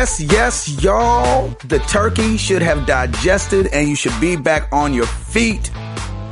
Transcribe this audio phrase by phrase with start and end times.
[0.00, 1.48] yes, yes, y'all.
[1.66, 5.66] The turkey should have digested and you should be back on your feet.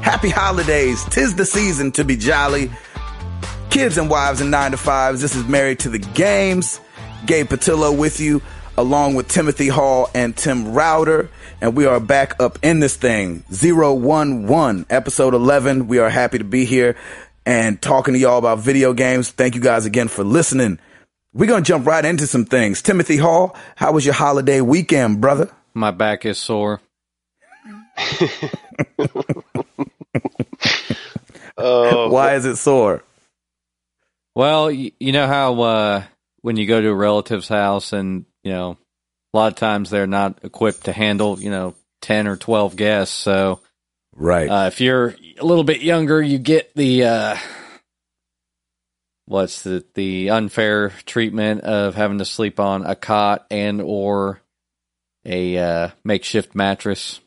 [0.00, 1.04] Happy holidays.
[1.10, 2.70] Tis the season to be jolly.
[3.68, 5.20] Kids and wives and nine to fives.
[5.20, 6.80] This is Married to the Games.
[7.26, 8.40] Gabe Patillo with you,
[8.78, 11.28] along with Timothy Hall and Tim Router.
[11.60, 13.44] And we are back up in this thing.
[13.50, 15.88] 011, episode 11.
[15.88, 16.96] We are happy to be here
[17.44, 19.30] and talking to y'all about video games.
[19.30, 20.78] Thank you guys again for listening.
[21.38, 22.82] We're going to jump right into some things.
[22.82, 25.48] Timothy Hall, how was your holiday weekend, brother?
[25.72, 26.80] My back is sore.
[31.56, 33.04] Oh, Why is it sore?
[34.34, 36.02] Well, you, you know how uh,
[36.40, 38.76] when you go to a relative's house and, you know,
[39.32, 43.14] a lot of times they're not equipped to handle, you know, 10 or 12 guests.
[43.16, 43.60] So
[44.16, 44.48] Right.
[44.48, 47.36] uh, if you're a little bit younger, you get the, uh,
[49.28, 54.40] what's the, the unfair treatment of having to sleep on a cot and or
[55.24, 57.20] a uh, makeshift mattress.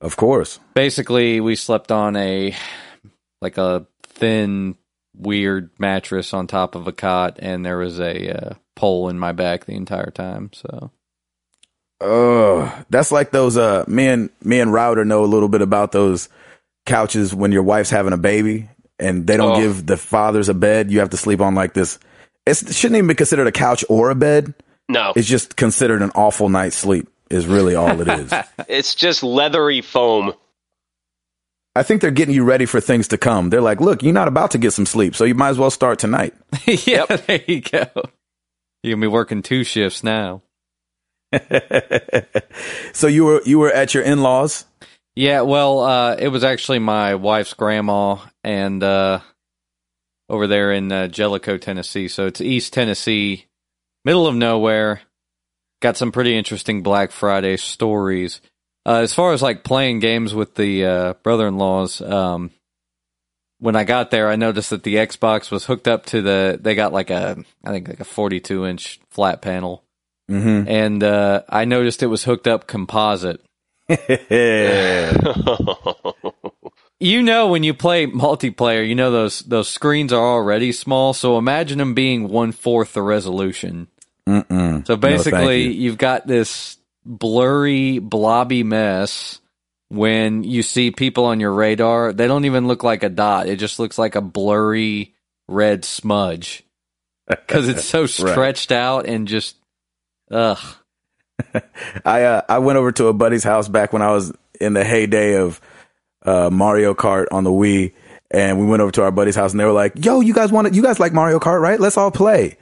[0.00, 0.60] of course.
[0.74, 2.54] basically we slept on a
[3.42, 4.76] like a thin
[5.16, 9.32] weird mattress on top of a cot and there was a uh, pole in my
[9.32, 10.90] back the entire time so
[12.00, 15.92] Uh, that's like those, uh, me and, me and Router know a little bit about
[15.92, 16.30] those
[16.86, 19.60] couches when your wife's having a baby and they don't Oh.
[19.60, 20.90] give the fathers a bed.
[20.90, 21.98] You have to sleep on like this.
[22.46, 24.54] It's, it shouldn't even be considered a couch or a bed.
[24.88, 28.32] no, It's just considered an awful night's sleep is really all it is.
[28.68, 30.32] it's just leathery foam.
[31.76, 33.50] I think they're getting you ready for things to come.
[33.50, 35.70] They're like, look, you're not about to get some sleep, so you might as well
[35.70, 36.34] start tonight.
[36.66, 37.86] yeah there you go
[38.82, 40.42] you're gonna be working two shifts now
[42.92, 44.64] so you were you were at your in-laws.
[45.16, 49.20] Yeah well uh it was actually my wife's grandma and uh
[50.28, 53.46] over there in uh, Jellico tennessee so it's east tennessee
[54.04, 55.00] middle of nowhere
[55.80, 58.40] got some pretty interesting Black Friday stories.
[58.86, 62.50] Uh, as far as like playing games with the uh, brother-in-laws, um,
[63.58, 66.58] when I got there, I noticed that the Xbox was hooked up to the.
[66.60, 69.84] They got like a, I think like a 42 inch flat panel,
[70.30, 70.68] Mm-hmm.
[70.68, 73.42] and uh, I noticed it was hooked up composite.
[77.02, 81.14] You know, when you play multiplayer, you know those those screens are already small.
[81.14, 83.88] So imagine them being one fourth the resolution.
[84.28, 84.86] Mm-mm.
[84.86, 85.70] So basically, you.
[85.70, 85.90] you.
[85.90, 89.40] have got this blurry, blobby mess.
[89.88, 93.48] When you see people on your radar, they don't even look like a dot.
[93.48, 95.14] It just looks like a blurry
[95.48, 96.62] red smudge
[97.26, 99.56] because it's so stretched out and just
[100.30, 100.58] ugh.
[102.04, 104.84] I uh, I went over to a buddy's house back when I was in the
[104.84, 105.60] heyday of
[106.24, 107.92] uh, Mario Kart on the Wii,
[108.30, 110.52] and we went over to our buddy's house, and they were like, "Yo, you guys
[110.52, 110.74] want to?
[110.74, 111.80] You guys like Mario Kart, right?
[111.80, 112.56] Let's all play."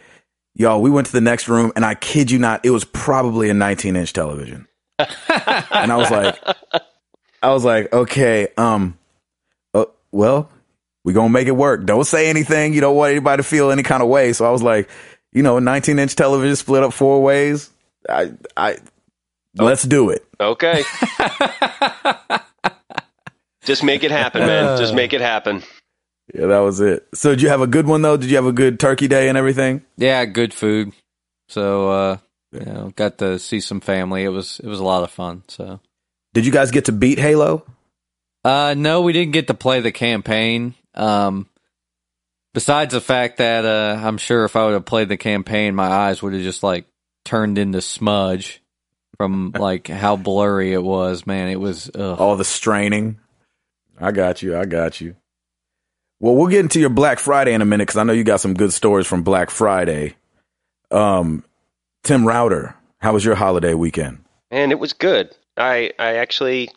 [0.55, 3.49] Y'all, we went to the next room, and I kid you not, it was probably
[3.49, 4.67] a 19 inch television,
[4.99, 6.37] and I was like,
[7.43, 8.99] I was like, okay, um,
[9.73, 10.51] uh, well,
[11.05, 11.85] we gonna make it work.
[11.87, 12.75] Don't say anything.
[12.75, 14.33] You don't want anybody to feel any kind of way.
[14.33, 14.89] So I was like,
[15.33, 17.71] you know, 19 inch television split up four ways.
[18.09, 18.77] I, I,
[19.57, 20.27] let's do it.
[20.41, 20.83] okay.
[23.65, 24.79] just make it happen, man.
[24.79, 25.63] Just make it happen.
[26.35, 27.07] Yeah, that was it.
[27.15, 28.17] So did you have a good one though?
[28.17, 29.83] Did you have a good turkey day and everything?
[29.97, 30.93] Yeah, good food.
[31.49, 32.17] So uh,
[32.53, 34.25] you know, got to see some family.
[34.25, 35.43] It was it was a lot of fun.
[35.49, 35.81] So
[36.35, 37.65] Did you guys get to beat Halo?
[38.45, 40.75] Uh, no, we didn't get to play the campaign.
[40.95, 41.49] Um,
[42.55, 45.89] besides the fact that uh, I'm sure if I would have played the campaign, my
[45.89, 46.87] eyes would have just like
[47.29, 48.63] turned into smudge
[49.19, 51.27] from like how blurry it was.
[51.27, 51.91] Man, it was.
[51.95, 52.19] Ugh.
[52.19, 53.19] All the straining.
[54.01, 54.57] I got you.
[54.57, 55.15] I got you.
[56.21, 58.41] Well, we'll get into your Black Friday in a minute because I know you got
[58.41, 60.17] some good stories from Black Friday.
[60.91, 61.45] Um,
[62.03, 64.25] Tim Router, how was your holiday weekend?
[64.51, 65.31] And it was good.
[65.57, 66.71] I I actually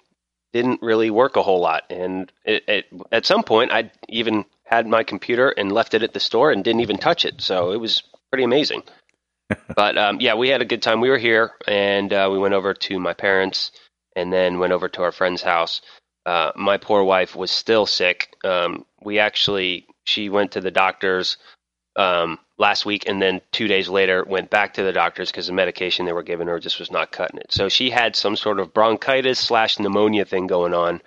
[0.54, 4.86] didn't really work a whole lot, and it, it, at some point I even had
[4.86, 7.42] my computer and left it at the store and didn't even touch it.
[7.42, 8.84] So it was pretty amazing.
[9.76, 11.02] But um, yeah, we had a good time.
[11.02, 13.72] We were here, and uh, we went over to my parents,
[14.16, 15.82] and then went over to our friend's house.
[16.26, 18.36] Uh, my poor wife was still sick.
[18.44, 21.38] Um, we actually she went to the doctor's
[21.96, 25.54] um, last week, and then two days later went back to the doctors because the
[25.54, 27.52] medication they were giving her just was not cutting it.
[27.52, 31.02] So she had some sort of bronchitis slash pneumonia thing going on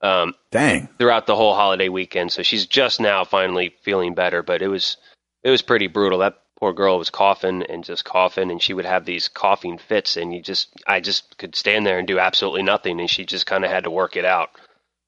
[0.00, 0.88] um, Dang.
[0.98, 2.32] throughout the whole holiday weekend.
[2.32, 4.96] So she's just now finally feeling better, but it was
[5.42, 6.20] it was pretty brutal.
[6.20, 10.16] That poor girl was coughing and just coughing, and she would have these coughing fits,
[10.16, 13.46] and you just I just could stand there and do absolutely nothing, and she just
[13.46, 14.50] kind of had to work it out.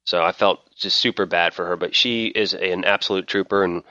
[0.04, 3.82] So I felt just super bad for her, but she is an absolute trooper, and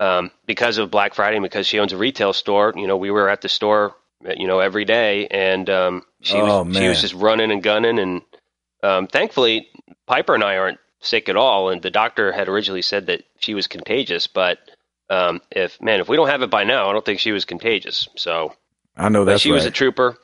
[0.00, 3.10] um, because of Black Friday and because she owns a retail store, you know, we
[3.10, 3.94] were at the store
[4.36, 7.98] you know, every day, and um, she Oh, was she was just running and gunning,
[7.98, 8.22] and
[8.82, 9.68] um, thankfully
[10.06, 11.68] Piper and I aren't sick at all.
[11.70, 14.58] And the doctor had originally said that she was contagious, but
[15.14, 17.44] um, if man, if we don't have it by now, I don't think she was
[17.44, 18.08] contagious.
[18.16, 18.54] So
[18.96, 19.56] I know that she right.
[19.56, 20.18] was a trooper,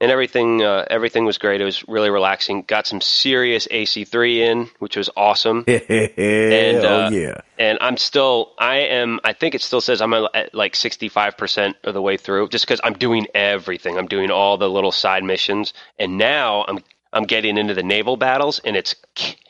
[0.00, 1.60] and everything uh, everything was great.
[1.60, 2.62] It was really relaxing.
[2.62, 5.64] Got some serious AC3 in, which was awesome.
[5.68, 5.88] and, uh,
[6.18, 7.40] oh yeah.
[7.58, 11.94] And I'm still, I am, I think it still says I'm at like 65% of
[11.94, 13.96] the way through, just because I'm doing everything.
[13.96, 16.78] I'm doing all the little side missions, and now I'm
[17.12, 18.94] I'm getting into the naval battles, and it's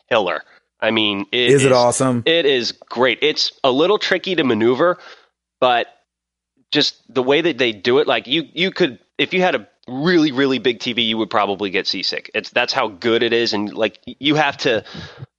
[0.08, 0.42] killer.
[0.80, 2.22] I mean, it Is it awesome?
[2.26, 3.18] It is great.
[3.22, 4.98] It's a little tricky to maneuver,
[5.60, 5.86] but
[6.70, 9.68] just the way that they do it, like you you could if you had a
[9.88, 12.30] really really big TV, you would probably get seasick.
[12.34, 14.84] It's that's how good it is, and like you have to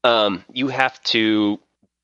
[0.04, 1.60] um, you have to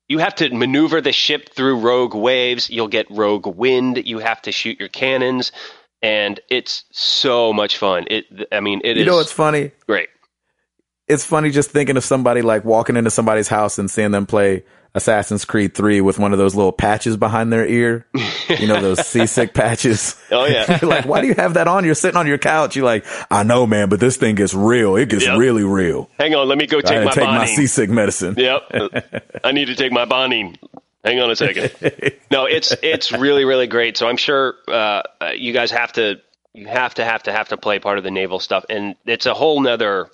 [0.08, 2.70] you have to maneuver the ship through rogue waves.
[2.70, 4.06] You'll get rogue wind.
[4.06, 5.52] You have to shoot your cannons,
[6.02, 8.06] and it's so much fun.
[8.10, 9.72] It I mean it is you know what's funny?
[9.86, 10.08] great.
[11.08, 14.64] It's funny just thinking of somebody like walking into somebody's house and seeing them play
[14.94, 18.06] Assassin's Creed 3 with one of those little patches behind their ear.
[18.46, 20.16] You know, those seasick patches.
[20.30, 20.78] Oh yeah.
[20.80, 21.84] You're like, why do you have that on?
[21.86, 22.76] You're sitting on your couch.
[22.76, 24.96] You're like, I know, man, but this thing gets real.
[24.96, 25.38] It gets Yep.
[25.38, 26.10] really real.
[26.18, 28.34] Hang on, let me go take my take my seasick medicine.
[28.36, 29.40] Yep.
[29.42, 30.58] I need to take my bonding.
[31.02, 31.72] Hang on a second.
[32.30, 33.96] No, it's it's really really great.
[33.96, 36.20] So I'm sure uh, uh, you guys have to
[36.52, 39.24] you have to have to have to play part of the naval stuff, and it's
[39.26, 40.10] a whole nother.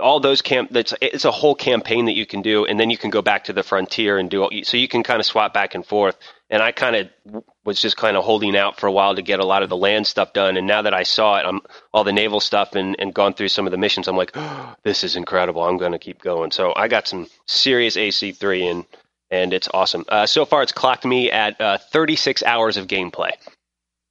[0.00, 0.70] All those camp.
[0.72, 3.44] That's it's a whole campaign that you can do, and then you can go back
[3.44, 4.42] to the frontier and do.
[4.42, 6.16] all- So you can kind of swap back and forth.
[6.50, 9.40] And I kind of was just kind of holding out for a while to get
[9.40, 10.56] a lot of the land stuff done.
[10.56, 11.60] And now that I saw it, I'm
[11.92, 14.06] all the naval stuff and, and gone through some of the missions.
[14.08, 15.62] I'm like, oh, this is incredible.
[15.64, 16.50] I'm going to keep going.
[16.50, 18.86] So I got some serious AC3 in,
[19.30, 20.04] and it's awesome.
[20.08, 23.30] Uh, so far, it's clocked me at uh, 36 hours of gameplay.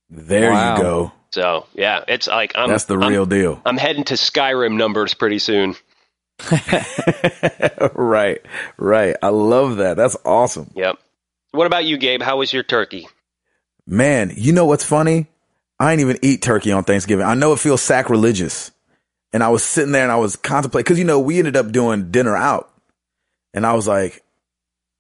[0.10, 0.78] There Wow.
[0.78, 1.12] you go.
[1.34, 3.60] So yeah, it's like I'm That's the I'm- real deal.
[3.66, 5.76] I'm heading to Skyrim numbers pretty soon.
[7.96, 8.40] right.
[8.78, 9.16] Right.
[9.22, 9.98] I love that.
[9.98, 10.70] That's awesome.
[10.76, 11.00] Yep.
[11.52, 12.22] What about you, Gabe?
[12.22, 13.08] How was your turkey?
[13.88, 15.26] Man, you know what's funny?
[15.80, 17.26] I ain't even eat turkey on Thanksgiving.
[17.26, 18.70] I know it feels sacrilegious.
[19.34, 21.72] And I was sitting there and I was contemplating, cause you know, we ended up
[21.72, 22.72] doing dinner out.
[23.56, 24.22] And I was like,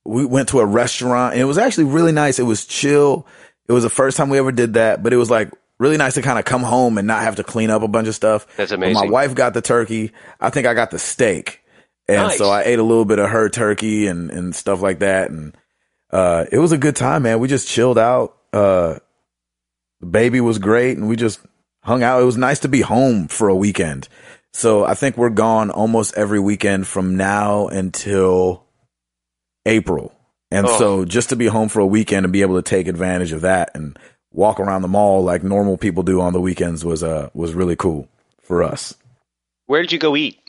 [0.03, 2.39] we went to a restaurant and it was actually really nice.
[2.39, 3.27] It was chill.
[3.67, 5.51] It was the first time we ever did that, but it was like
[5.83, 8.07] really nice to kind of come home and not have to clean up a bunch
[8.07, 8.47] of stuff.
[8.57, 9.05] That's But amazing.
[9.05, 10.11] My wife got the turkey.
[10.39, 11.59] I think I got the steak.
[12.07, 12.37] And Nice.
[12.37, 15.29] so I ate a little bit of her turkey and, and stuff like that.
[15.31, 15.55] And,
[16.11, 17.39] uh, it was a good time, man.
[17.39, 18.35] We just chilled out.
[18.51, 18.99] Uh,
[19.99, 21.39] the baby was great and we just
[21.81, 22.21] hung out.
[22.21, 24.07] It was nice to be home for a weekend.
[24.53, 28.65] So I think we're gone almost every weekend from now until
[29.65, 30.13] April.
[30.51, 30.77] And Oh.
[30.77, 33.41] so just to be home for a weekend and be able to take advantage of
[33.41, 33.97] that and
[34.33, 37.75] walk around the mall like normal people do on the weekends was, uh, was really
[37.75, 38.07] cool
[38.41, 38.95] for us.
[39.67, 40.39] Where did you go eat?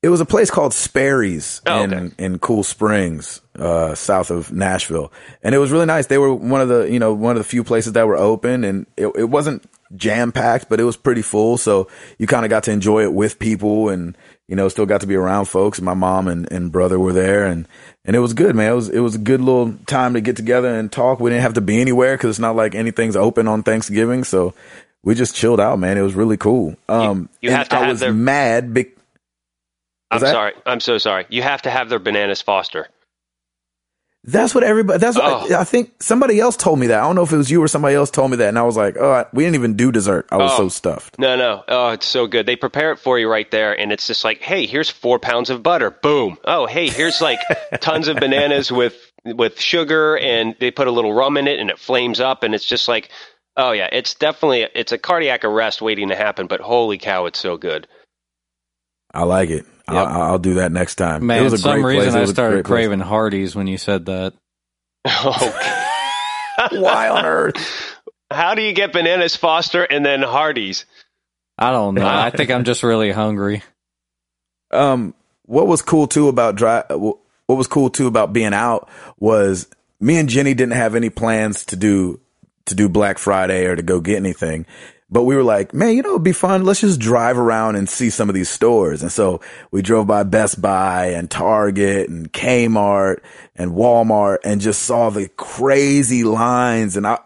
[0.00, 2.14] It was a place called Sperry's Oh, in, okay.
[2.24, 5.12] in Cool Springs, uh, south of Nashville.
[5.42, 6.06] And it was really nice.
[6.06, 8.62] They were one of the, you know, one of the few places that were open
[8.62, 9.64] and it, it wasn't
[9.96, 11.56] jam packed, but it was pretty full.
[11.58, 14.16] So you kind of got to enjoy it with people and,
[14.48, 15.80] you know, still got to be around folks.
[15.80, 17.66] My mom and, and brother were there and,
[18.04, 18.72] and it was good, man.
[18.72, 21.20] It was, it was a good little time to get together and talk.
[21.20, 24.24] We didn't have to be anywhere because it's not like anything's open on Thanksgiving.
[24.24, 24.54] So
[25.02, 25.96] we just chilled out, man.
[25.98, 26.76] It was really cool.
[26.88, 28.74] Um, you and have to I have was their- mad.
[28.74, 28.92] Be-
[30.10, 30.52] I'm that- sorry.
[30.64, 31.26] I'm so sorry.
[31.28, 32.88] You have to have their bananas Foster.
[34.30, 34.98] That's what everybody.
[34.98, 35.54] That's what Oh.
[35.56, 36.98] I, I think somebody else told me that.
[36.98, 38.62] I don't know if it was you or somebody else told me that, and I
[38.62, 40.26] was like, "Oh, I, we didn't even do dessert.
[40.30, 40.56] I was Oh.
[40.64, 41.64] so stuffed." No, no.
[41.66, 42.44] Oh, it's so good.
[42.44, 45.48] They prepare it for you right there, and it's just like, hey, here's four pounds
[45.50, 45.90] of butter.
[45.90, 46.36] Boom.
[46.44, 47.38] Oh, hey, here's like
[47.80, 48.94] tons of bananas with
[49.24, 52.54] with sugar, and they put a little rum in it, and it flames up, and
[52.54, 53.08] it's just like,
[53.56, 56.46] oh yeah, it's definitely it's a cardiac arrest waiting to happen.
[56.48, 57.88] But holy cow, it's so good.
[59.14, 59.64] I like it.
[59.90, 60.06] Yep.
[60.06, 61.26] I'll, I'll do that next time.
[61.26, 62.28] Man, it was for a some great reason place.
[62.28, 62.86] I started great place.
[62.86, 64.34] craving Hardee's when you said that.
[65.06, 67.94] Oh, Why on earth?
[68.30, 70.84] how do you get bananas Foster and then Hardee's?
[71.56, 72.06] I don't know.
[72.06, 73.62] I think I'm just really hungry.
[74.70, 75.14] Um,
[75.46, 76.84] what was cool too about dry?
[76.90, 79.66] What was cool too about being out was
[80.00, 82.20] me and Jenny didn't have any plans to do
[82.66, 84.66] to do Black Friday or to go get anything.
[85.10, 86.64] But we were like, man, you know, it'd be fun.
[86.64, 89.02] Let's just drive around and see some of these stores.
[89.02, 93.20] And so we drove by Best Buy and Target and Kmart
[93.56, 96.98] and Walmart and just saw the crazy lines.
[96.98, 97.18] And I,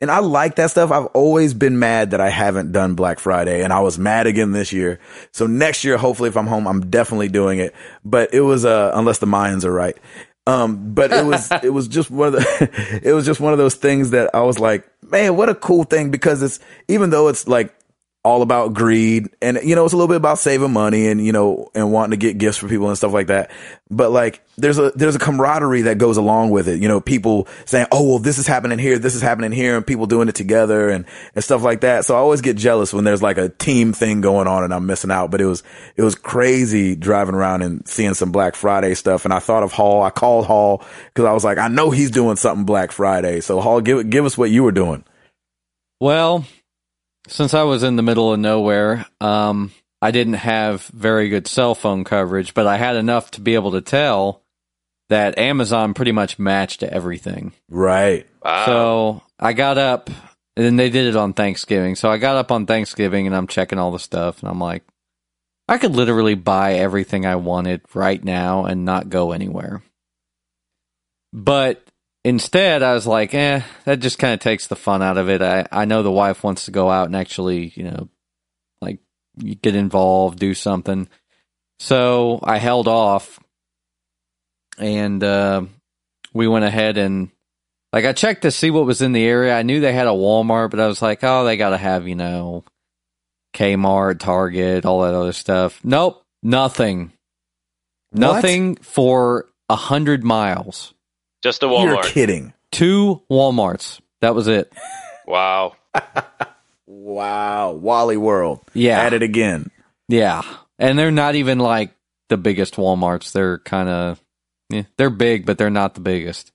[0.00, 0.92] and I like that stuff.
[0.92, 4.52] I've always been mad that I haven't done Black Friday and I was mad again
[4.52, 5.00] this year.
[5.32, 7.74] So next year, hopefully if I'm home, I'm definitely doing it.
[8.04, 9.98] But it was, uh, unless the Mayans are right.
[10.46, 13.58] Um, but it was, it was just one of the, it was just one of
[13.58, 17.28] those things that I was like, man, what a cool thing because it's even though
[17.28, 17.74] it's like
[18.24, 21.30] all about greed and you know it's a little bit about saving money and you
[21.30, 23.50] know and wanting to get gifts for people and stuff like that.
[23.90, 26.80] But like there's a there's a camaraderie that goes along with it.
[26.80, 29.86] You know people saying oh well this is happening here this is happening here and
[29.86, 31.04] people doing it together and
[31.34, 32.06] and stuff like that.
[32.06, 34.86] So i always get jealous when there's like a team thing going on and i'm
[34.86, 35.30] missing out.
[35.30, 35.62] But it was
[35.96, 39.26] it was crazy driving around and seeing some black friday stuff.
[39.26, 40.02] And i thought of hall.
[40.02, 43.40] I called hall because i was like i know he's doing something black friday.
[43.42, 45.04] So hall give give us what you were doing.
[46.00, 46.44] Well,
[47.28, 51.74] since I was in the middle of nowhere, um, I didn't have very good cell
[51.74, 54.42] phone coverage, but I had enough to be able to tell
[55.08, 57.52] that Amazon pretty much matched everything.
[57.68, 58.66] right Wow.
[58.66, 60.10] So I got up,
[60.56, 61.94] and they did it on Thanksgiving.
[61.94, 64.82] So I got up on Thanksgiving, and I'm checking all the stuff, and I'm like,
[65.66, 69.82] I could literally buy everything I wanted right now and not go anywhere.
[71.32, 71.82] But
[72.24, 75.42] instead, I was like, eh, that just kind of takes the fun out of it.
[75.42, 78.08] I, I know the wife wants to go out and actually, you know,
[78.80, 78.98] like
[79.62, 81.08] get involved, do something.
[81.78, 83.38] So I held off,
[84.78, 85.62] and uh,
[86.32, 87.30] we went ahead and
[87.92, 89.56] like I checked to see what was in the area.
[89.56, 92.08] I knew they had a Walmart, but I was like, oh, they got to have
[92.08, 92.64] you know
[93.54, 95.80] Kmart, Target, all that other stuff.
[95.84, 97.12] Nope, nothing,
[98.10, 98.20] What?
[98.20, 100.92] nothing for a hundred miles.
[101.44, 101.84] Just a Walmart.
[101.84, 104.00] you're kidding Two WalMarts.
[104.20, 104.72] That was it.
[105.28, 105.76] Wow.
[106.86, 109.00] wow wally world Yeah.
[109.00, 109.70] at it again
[110.08, 110.42] Yeah,
[110.78, 111.94] and they're not even like
[112.28, 113.30] the biggest WalMarts.
[113.32, 114.20] They're kind of
[114.70, 116.50] yeah, they're big, but they're not the biggest.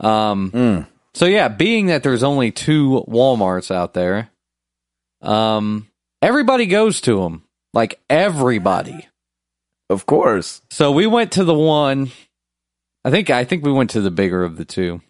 [0.00, 0.50] Um.
[0.52, 0.86] Mm.
[1.14, 4.30] So yeah, being that there's only two WalMarts out there,
[5.22, 5.88] um,
[6.22, 7.42] everybody goes to them.
[7.74, 9.08] Like everybody.
[9.90, 10.62] Of course.
[10.70, 12.10] So we went to the one.
[13.06, 15.00] I think I think we went to the bigger of the two.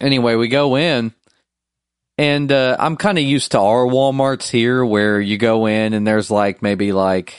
[0.00, 1.14] Anyway, we go in,
[2.18, 6.04] and uh, I'm kind of used to our WalMarts here, where you go in and
[6.04, 7.34] there's like maybe like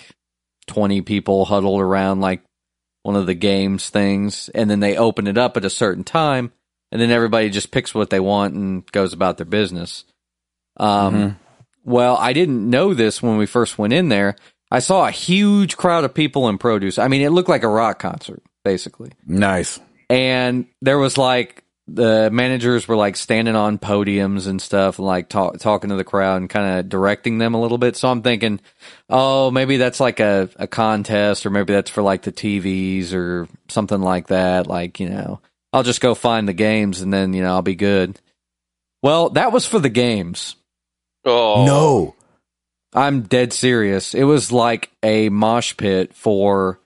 [0.68, 2.44] 20 people huddled around like
[3.04, 6.54] one of the games things, and then they open it up at a certain time,
[6.94, 10.06] and then everybody just picks what they want and goes about their business.
[10.77, 11.36] Um, Mhm.
[11.84, 14.38] well, I didn't know this when we first went in there.
[14.72, 16.98] I saw a huge crowd of people in produce.
[16.98, 19.12] I mean, it looked like a rock concert, basically.
[19.25, 19.79] Nice.
[20.10, 25.29] And there was like the managers were like standing on podiums and stuff, and like
[25.29, 27.95] talk, talking to the crowd and kind of directing them a little bit.
[27.95, 28.60] So I'm thinking,
[29.10, 33.48] oh, maybe that's like a, a contest, or maybe that's for like the TVs or
[33.69, 34.67] something like that.
[34.67, 35.39] Like, you know,
[35.72, 38.19] I'll just go find the games and then, you know, I'll be good.
[39.03, 40.55] Well, that was for the games.
[41.24, 42.15] Oh No.
[42.93, 44.13] I'm dead serious.
[44.15, 46.79] It was like a mosh pit for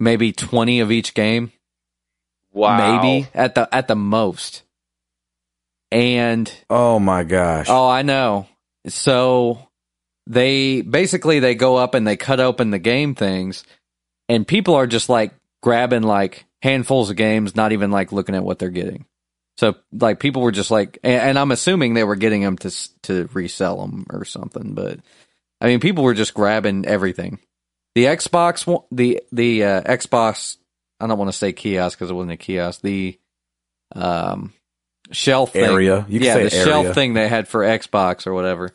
[0.00, 1.52] maybe 20 of each game,
[2.52, 3.00] Wow.
[3.00, 4.62] maybe at the at the most.
[5.92, 7.66] And Oh my gosh.
[7.68, 8.46] oh, I know.
[8.88, 9.68] So
[10.26, 13.64] they basically they go up and they cut open the game things
[14.28, 18.44] and people are just like grabbing like handfuls of games, not even like looking at
[18.44, 19.04] what they're getting.
[19.58, 22.70] So like people were just like, and, and I'm assuming they were getting them to
[23.02, 24.74] to resell them or something.
[24.74, 25.00] But
[25.60, 27.40] I mean, people were just grabbing everything.
[27.94, 30.56] The Xbox, the the uh, Xbox.
[31.00, 32.80] I don't want to say kiosk because it wasn't a kiosk.
[32.82, 33.18] The
[33.94, 34.52] um
[35.10, 35.64] shelf thing.
[35.64, 36.06] Area.
[36.08, 36.66] You can yeah, say the area.
[36.66, 38.70] shelf thing they had for Xbox or whatever.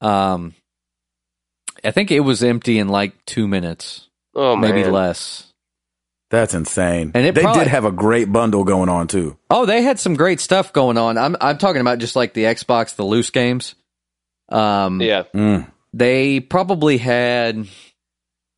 [0.00, 0.54] Um,
[1.84, 4.92] I think it was empty in like two minutes, Oh maybe man.
[4.92, 5.52] less.
[6.28, 7.12] That's insane.
[7.14, 9.38] And it they probably- did have a great bundle going on too.
[9.48, 11.16] Oh, they had some great stuff going on.
[11.16, 13.74] I'm I'm talking about just like the Xbox, the loose games.
[14.50, 15.22] Um, Yeah.
[15.34, 15.70] Mm.
[15.94, 17.66] they probably had,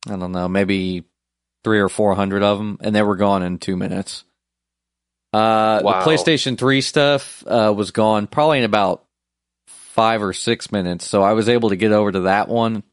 [0.07, 1.03] I don't know, maybe
[1.63, 4.23] three or four hundred of them, and they were gone in two minutes.
[5.33, 6.03] Uh, Wow.
[6.03, 9.03] the PlayStation Three stuff uh, was gone probably in about
[9.67, 11.05] five or six minutes.
[11.05, 12.83] So I was able to get over to that one,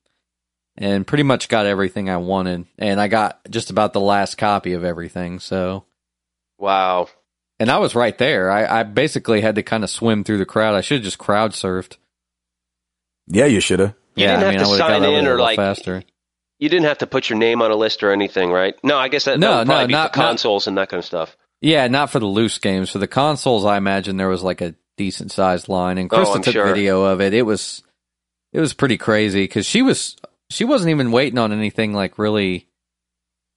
[0.77, 4.73] and pretty much got everything I wanted, and I got just about the last copy
[4.75, 5.39] of everything.
[5.39, 5.85] So.
[6.59, 7.09] Wow.
[7.59, 8.51] And I was right there.
[8.51, 10.75] I, I basically had to kind of swim through the crowd.
[10.75, 11.97] I should have just crowd surfed.
[13.29, 13.95] Yeah, you should have.
[14.15, 15.45] You yeah, didn't I have mean, to I would've sign got in a or little
[15.45, 16.03] like faster.
[16.59, 18.75] You didn't have to put your name on a list or anything, right?
[18.83, 21.05] No, I guess that, No, that no, not- for not- consoles and that kind of
[21.05, 21.37] stuff.
[21.61, 22.91] Yeah, not for the loose games.
[22.91, 26.37] For the consoles, I imagine there was like a decent sized line, and Oh, Krista
[26.37, 26.67] I'm took sure.
[26.67, 27.33] video of it.
[27.35, 27.83] It was,
[28.53, 30.17] it was pretty crazy because she was
[30.51, 32.69] she wasn't even waiting on anything like really,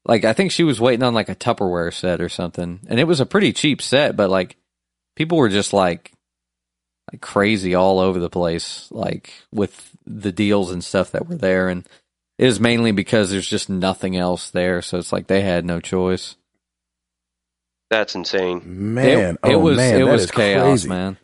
[0.06, 3.04] like I think she was waiting on like a Tupperware set or something, and it
[3.06, 4.56] was a pretty cheap set, but like
[5.16, 6.12] people were just like
[7.12, 11.68] like crazy all over the place, like with the deals and stuff that were there,
[11.70, 11.86] and
[12.40, 15.80] it was mainly because there's just nothing else there, so it's like they had no
[15.80, 16.36] choice.
[17.92, 18.62] That's insane.
[18.94, 20.90] Man, it, it oh was man, it was chaos, crazy.
[20.90, 21.18] man.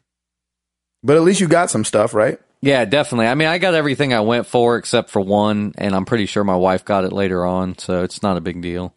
[1.03, 2.39] But at least you got some stuff, right?
[2.62, 3.27] Yeah, definitely.
[3.27, 6.43] I mean, I got everything I went for except for one, and I'm pretty sure
[6.43, 8.93] my wife got it later on, so it's not a big deal.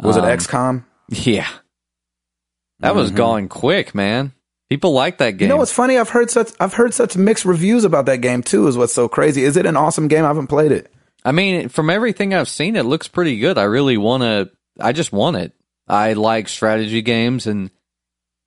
[0.00, 0.84] Was Um, it XCOM?
[1.10, 1.48] Yeah.
[2.80, 3.16] That was Mhm.
[3.16, 4.32] going quick, man.
[4.70, 5.42] People like that game.
[5.46, 5.98] You know what's funny?
[5.98, 8.66] I've heard such I've heard such mixed reviews about that game too.
[8.66, 9.44] Is what's so crazy?
[9.44, 10.24] Is it an awesome game?
[10.24, 10.90] I haven't played it.
[11.24, 13.58] I mean, from everything I've seen, it looks pretty good.
[13.58, 14.50] I really want to.
[14.80, 15.52] I just want it.
[15.86, 17.70] I like strategy games, and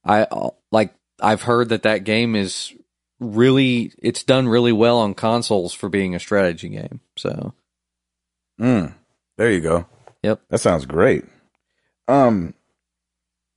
[0.03, 0.27] I
[0.71, 0.93] like.
[1.21, 2.73] I've heard that that game is
[3.19, 3.93] really.
[3.99, 6.99] It's done really well on consoles for being a strategy game.
[7.15, 7.53] So
[8.59, 8.93] Mm,
[9.37, 9.85] there you go.
[10.23, 10.41] Yep.
[10.49, 11.25] That sounds great.
[12.07, 12.53] Um,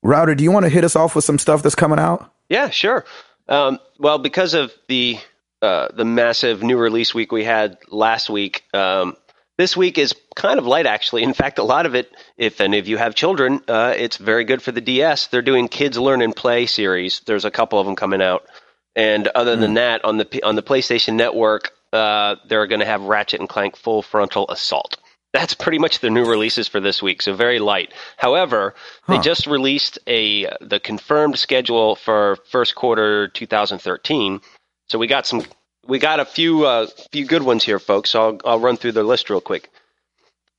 [0.03, 2.33] Router, do you want to hit us off with some stuff that's coming out?
[2.49, 3.05] Yeah, sure.
[3.49, 5.19] Um, well, because of the
[5.62, 9.17] uh, the massive new release week we had last week, um,
[9.59, 11.25] this week is kind of light actually.
[11.25, 14.45] In fact, a lot of it, if any of you have children, uh, it's very
[14.45, 15.27] good for the DS.
[15.27, 17.21] They're doing Kids Learn and Play series.
[17.27, 18.47] There's a couple of them coming out,
[18.95, 23.03] and other than that, on the on the PlayStation Network, uh, they're going to have
[23.03, 24.97] Ratchet and Clank Full Frontal Assault.
[25.35, 27.93] That's pretty much the new releases for this week, so very light.
[28.17, 28.75] However,
[29.09, 34.41] they just released a the confirmed schedule for first quarter 2013.
[34.90, 35.42] So we got some
[35.87, 38.11] we got a few uh, few good ones here, folks.
[38.11, 39.71] So I'll I'll run through the list real quick.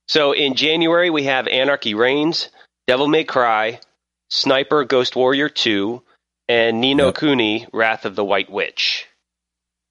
[0.08, 2.48] So in January we have Anarchy Reigns,
[2.86, 3.80] Devil May Cry,
[4.28, 6.02] Sniper Ghost Warrior 2,
[6.48, 7.14] and Ni no Yep.
[7.16, 9.06] Kuni Wrath of the White Witch.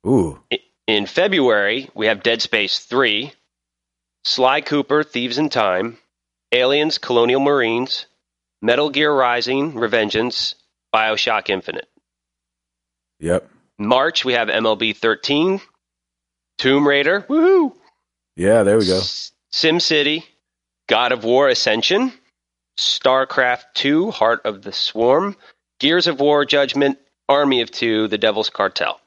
[0.08, 0.40] Ooh,
[0.88, 3.34] In February, we have Dead Space 3,
[4.24, 5.98] Sly Cooper, Thieves in Time,
[6.54, 8.06] Aliens, Colonial Marines,
[8.62, 10.56] Metal Gear Rising, Revengeance,
[10.94, 11.88] Bioshock Infinite.
[13.20, 13.50] yep,
[13.80, 15.62] March, we have MLB 13,
[16.58, 17.74] Tomb Raider, woohoo!
[18.36, 18.64] yeah.
[18.64, 18.98] There we go.
[18.98, 20.26] S- Sim City,
[20.88, 22.12] God of War Ascension,
[22.78, 25.36] StarCraft 2, Heart of the Swarm,
[25.80, 29.00] Gears of War Judgment, Army of Two, The Devil's Cartel.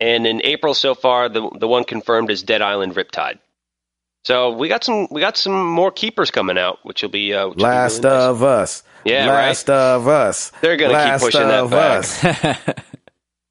[0.00, 3.38] And in April so far, the the one confirmed is Dead Island Riptide.
[4.24, 7.48] So we got some we got some more keepers coming out, which will be uh,
[7.48, 8.24] which will be Last really nice.
[8.24, 8.82] of Us.
[9.06, 10.52] Yeah, Last of Us.
[10.60, 12.84] They're gonna keep Last pushing that of back.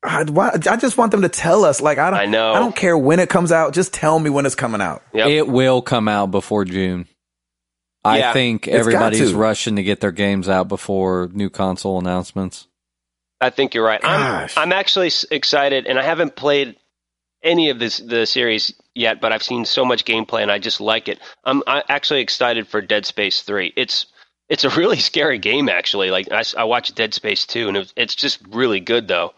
[0.05, 0.29] Us.
[0.29, 1.81] I, why- I just want them to tell us.
[1.81, 2.19] Like I don't.
[2.19, 2.53] I know.
[2.53, 3.73] I don't care when it comes out.
[3.73, 5.03] Just tell me when it's coming out.
[5.13, 5.27] Yep.
[5.27, 7.07] it will come out before June.
[8.03, 9.37] I Yeah, think everybody's to.
[9.37, 12.67] rushing to get their games out before new console announcements.
[13.41, 14.01] I think you're right.
[14.01, 14.55] Gosh.
[14.57, 16.75] I'm I'm actually excited, and I haven't played
[17.43, 20.79] any of this the series yet, but I've seen so much gameplay, and I just
[20.81, 21.19] like it.
[21.43, 23.73] I'm I actually excited for Dead Space Three.
[23.75, 24.05] It's
[24.49, 26.11] it's a really scary game, actually.
[26.11, 29.33] Like I watched Dead Space Two, and it, it's just really good though.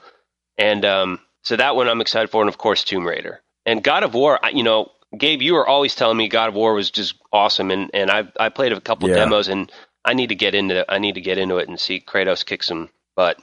[0.57, 4.03] And um, so that one I'm excited for, and of course Tomb Raider and God
[4.03, 4.39] of War.
[4.43, 7.69] I, you know, Gabe, you were always telling me God of War was just awesome,
[7.69, 9.15] and and I I played a couple Yeah.
[9.15, 9.71] demos, and
[10.03, 12.63] I need to get into I need to get into it and see Kratos kick
[12.63, 13.39] some butt.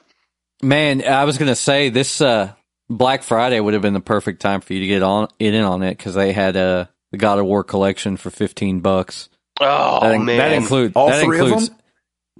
[0.61, 2.51] Man, I was gonna say this uh,
[2.89, 5.63] Black Friday would have been the perfect time for you to get on it in
[5.63, 9.29] on it because they had uh, the God of War collection for fifteen bucks.
[9.59, 11.77] Oh that, man, that includes All that three of includes them?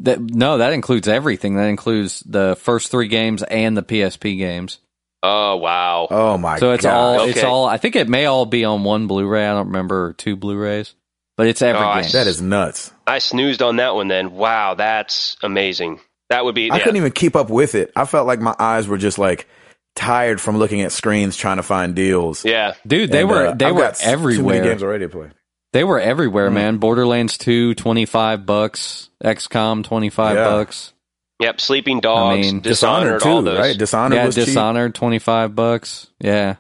[0.01, 1.55] That no, that includes everything.
[1.55, 4.79] That includes the first three games and the PSP games.
[5.23, 6.07] Oh wow.
[6.11, 6.59] Oh my!
[6.59, 6.93] So it's God.
[7.19, 7.65] all it's all.
[7.65, 9.45] I think it may all be on one Blu-ray.
[9.45, 10.93] I don't remember two Blu-rays,
[11.37, 12.03] but it's every Gosh.
[12.03, 12.11] game.
[12.13, 12.91] That is nuts.
[13.07, 14.33] I snoozed on that one then.
[14.35, 15.99] Wow, that's amazing.
[16.29, 16.83] That would be I yeah.
[16.83, 17.91] couldn't even keep up with it.
[17.95, 19.47] I felt like my eyes were just like
[19.95, 22.43] tired from looking at screens trying to find deals.
[22.43, 22.73] yeah.
[22.85, 24.63] Dude, they And, were uh, they I've were got Too many everywhere.
[24.63, 25.29] games already to play.
[25.75, 26.53] They were everywhere, Mm.
[26.53, 26.77] man.
[26.77, 29.09] Borderlands 2, 25 bucks.
[29.21, 30.43] XCOM, 25 Yeah.
[30.45, 30.93] bucks.
[31.41, 33.59] Yep, Sleeping Dogs, mean, Dishonored, Dishonored too, all those.
[33.59, 33.77] right?
[33.77, 34.45] Dishonored yeah, was cheap.
[34.45, 36.07] Dishonored, 25 bucks.
[36.21, 36.55] Yeah.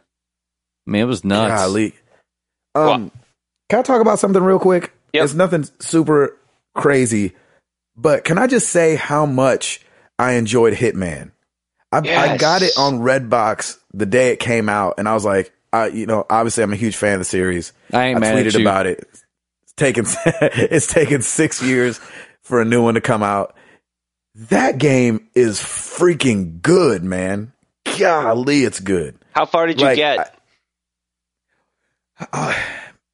[0.85, 1.61] I mean, it was nuts.
[1.61, 1.93] Golly.
[2.75, 3.09] Um,
[3.69, 4.91] can I talk about something real quick?
[5.13, 5.23] Yep.
[5.23, 6.35] It's nothing super
[6.75, 7.35] crazy,
[7.95, 9.79] but can I just say how much
[10.19, 11.31] I enjoyed Hitman?
[11.93, 15.53] I, I got it on Redbox the day it came out, and I was like,
[15.75, 17.73] I, you know, obviously I'm a huge fan of the series.
[17.91, 18.61] I ain't I mad at tweeted you.
[18.61, 19.07] about it.
[19.63, 21.99] It's taken it's taken six years
[22.41, 23.55] for a new one to come out.
[24.35, 27.53] That game is freaking good, man.
[27.97, 29.15] Golly, it's good.
[29.33, 30.37] How far did you Like, get?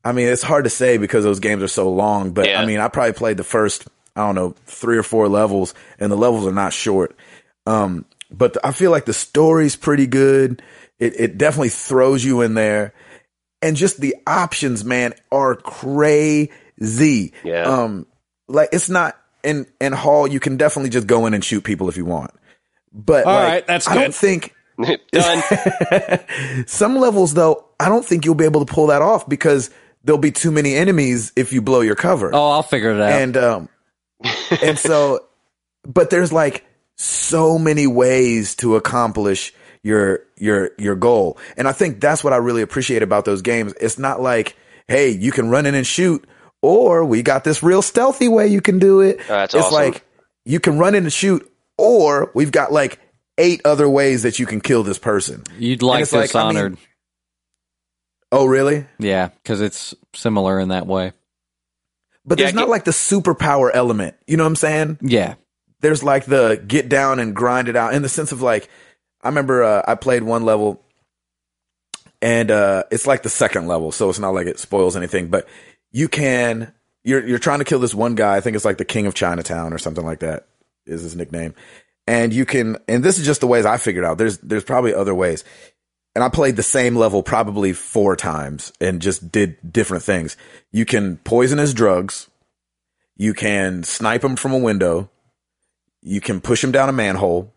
[0.04, 2.62] I mean, it's hard to say because those games are so long, but Yeah.
[2.62, 6.12] I mean, I probably played the first, I don't know, three or four levels, and
[6.12, 7.16] the levels are not short.
[7.68, 10.62] Um, but I feel like the story's pretty good.
[11.00, 12.94] It, it definitely throws you in there.
[13.62, 17.34] And just the options, man, are crazy.
[17.44, 17.64] Yeah.
[17.64, 18.08] Um,
[18.48, 21.90] like it's not in, in Hall, you can definitely just go in and shoot people
[21.90, 22.32] if you want.
[22.94, 24.00] But All like, right, that's I good.
[24.02, 24.56] don't think,
[25.12, 26.20] Done.
[26.68, 29.70] some levels though, I don't think you'll be able to pull that off because
[30.04, 32.32] there'll be too many enemies if you blow your cover.
[32.34, 33.12] Oh, I'll figure it out.
[33.12, 33.70] and um
[34.62, 35.26] and so
[35.86, 36.66] but there's like
[37.02, 41.38] so many ways to accomplish your your your goal.
[41.58, 43.74] And I think that's what I really appreciate about those games.
[43.82, 44.56] It's not like,
[44.88, 46.28] hey, you can run in and shoot,
[46.62, 49.20] or we got this real stealthy way you can do it.
[49.22, 49.74] Oh, that's it's awesome.
[49.76, 50.06] like
[50.46, 53.00] you can run in and shoot, or we've got like
[53.38, 55.44] eight other ways that you can kill this person.
[55.58, 56.78] You'd like it's like, I mean-
[58.32, 58.86] Oh, really?
[58.98, 61.12] yeah, because it's similar in that way.
[62.26, 64.16] But Yeah, there's not like the superpower element.
[64.28, 65.00] You know what I'm saying?
[65.02, 65.36] Yeah.
[65.82, 68.70] There's like the get down and grind it out in the sense of like
[69.22, 70.82] I remember uh, I played one level
[72.22, 75.48] and uh it's like the second level so it's not like it spoils anything but
[75.92, 78.86] you can you're you're trying to kill this one guy I think it's like the
[78.86, 80.48] king of Chinatown or something like that
[80.86, 81.56] is his nickname.
[82.08, 84.18] And you can and this is just the ways I figured out.
[84.18, 85.44] There's there's probably other ways.
[86.14, 90.36] And I played the same level probably four times and just did different things.
[90.72, 92.28] You can poison his drugs.
[93.16, 95.10] You can snipe him from a window
[96.02, 97.54] you can push him down a manhole.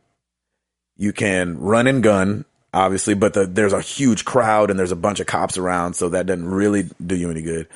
[0.96, 4.96] You can run and gun, obviously, but the, there's a huge crowd and there's a
[4.96, 7.68] bunch of cops around, so that doesn't really do you any good.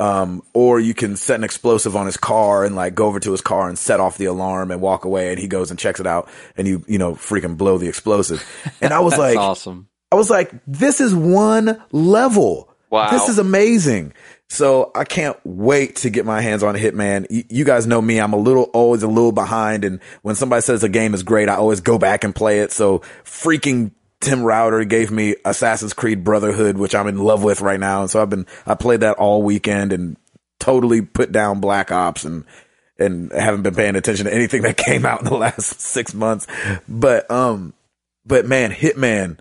[0.00, 3.30] Um, or you can set an explosive on his car and like go over to
[3.30, 6.00] his car and set off the alarm and walk away, and he goes and checks
[6.00, 8.44] it out, and you you know freaking blow the explosive.
[8.80, 9.88] And I was That's like, awesome.
[10.10, 12.73] I was like, this is one level.
[12.94, 13.10] Wow.
[13.10, 14.12] This is amazing.
[14.48, 17.26] So I can't wait to get my hands on Hitman.
[17.28, 18.20] Y- you guys know me.
[18.20, 19.84] I'm a little, always a little behind.
[19.84, 22.70] And when somebody says a game is great, I always go back and play it.
[22.70, 27.80] So freaking Tim Router gave me Assassin's Creed Brotherhood, which I'm in love with right
[27.80, 28.02] now.
[28.02, 30.16] And so I've been, I played that all weekend and
[30.60, 32.44] totally put down Black Ops and,
[32.96, 36.46] and haven't been paying attention to anything that came out in the last six months.
[36.88, 37.74] But, um,
[38.24, 39.38] but man, Hitman,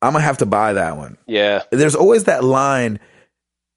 [0.00, 1.16] I'm gonna have to buy that one.
[1.26, 1.62] Yeah.
[1.70, 3.00] There's always that line,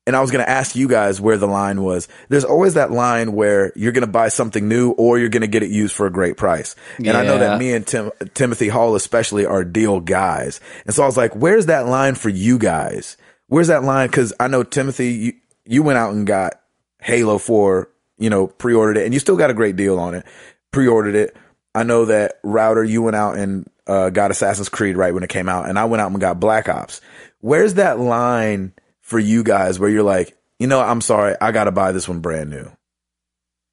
[0.05, 2.07] and I was gonna ask you guys where the line was.
[2.29, 5.71] There's always that line where you're gonna buy something new or you're gonna get it
[5.71, 6.75] used for a great price.
[6.99, 10.59] And I know that me and Tim, Timothy Hall especially are deal guys.
[10.85, 13.17] And so I was like, where's that line for you guys?
[13.47, 14.09] Where's that line?
[14.09, 15.33] Cause I know Timothy, you,
[15.65, 16.61] you went out and got
[17.01, 20.25] Halo 4, you know, pre-ordered it and you still got a great deal on it.
[20.71, 21.35] Pre-ordered it.
[21.73, 25.29] I know that Router, you went out and uh, got Assassin's Creed right when it
[25.29, 27.01] came out, and I went out and got Black Ops.
[27.39, 31.63] Where's that line for you guys where you're like, you know, I'm sorry, I got
[31.65, 32.71] to buy this one brand new?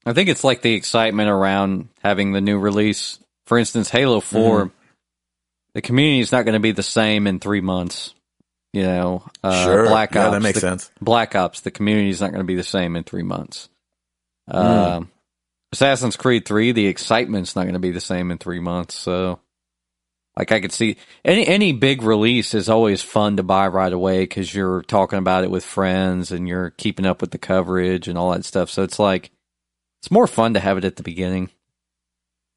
[0.05, 3.19] I think it's like the excitement around having the new release.
[3.45, 4.73] For instance, Halo 4, Mm-hmm.
[5.73, 8.13] the community is not going to be the same in three months.
[8.73, 10.31] You know, uh, sure, Black yeah, Ops.
[10.33, 10.91] that makes the, sense.
[11.01, 13.67] Black Ops, the community is not going to be the same in three months.
[14.49, 14.57] Hmm.
[14.57, 15.11] Um,
[15.71, 18.95] Assassin's Creed 3, the excitement's not going to be the same in three months.
[18.95, 19.39] So,
[20.39, 24.21] like, I could see any any big release is always fun to buy right away
[24.21, 28.17] because you're talking about it with friends and you're keeping up with the coverage and
[28.17, 28.69] all that stuff.
[28.69, 29.31] So it's like
[30.01, 31.49] it's more fun to have it at the beginning.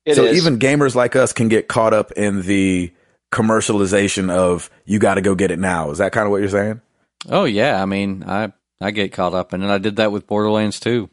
[0.04, 0.36] It so is.
[0.36, 2.92] even gamers like us can get caught up in the
[3.32, 5.90] commercialization of you got to go get it now.
[5.90, 6.80] Is that kind of what you're saying?
[7.28, 9.68] Oh yeah, I mean, I I get caught up in it.
[9.68, 11.10] I did that with Borderlands 2.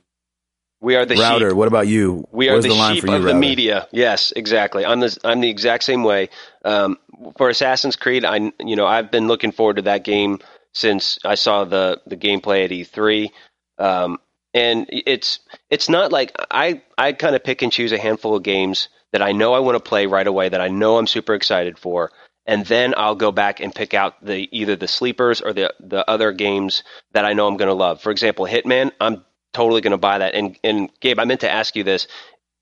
[0.81, 1.57] We are the Router, sheep.
[1.57, 2.27] what about you?
[2.31, 3.39] We are the, line sheep you, of the Router?
[3.39, 3.87] media.
[3.91, 4.85] Yes, exactly.
[4.85, 6.29] I'm the I'm the exact same way.
[6.63, 6.97] Um,
[7.37, 10.39] for Assassin's Creed, I you know I've been looking forward to that game
[10.73, 13.29] since I saw the the gameplay at E3.
[13.77, 14.19] Um,
[14.53, 15.39] and it's
[15.69, 19.21] it's not like I I kind of pick and choose a handful of games that
[19.21, 22.11] I know I want to play right away that I know I'm super excited for,
[22.45, 26.09] and then I'll go back and pick out the either the sleepers or the the
[26.09, 28.01] other games that I know I'm going to love.
[28.01, 30.35] For example, Hitman, I'm totally going to buy that.
[30.35, 32.07] And and Gabe, I meant to ask you this.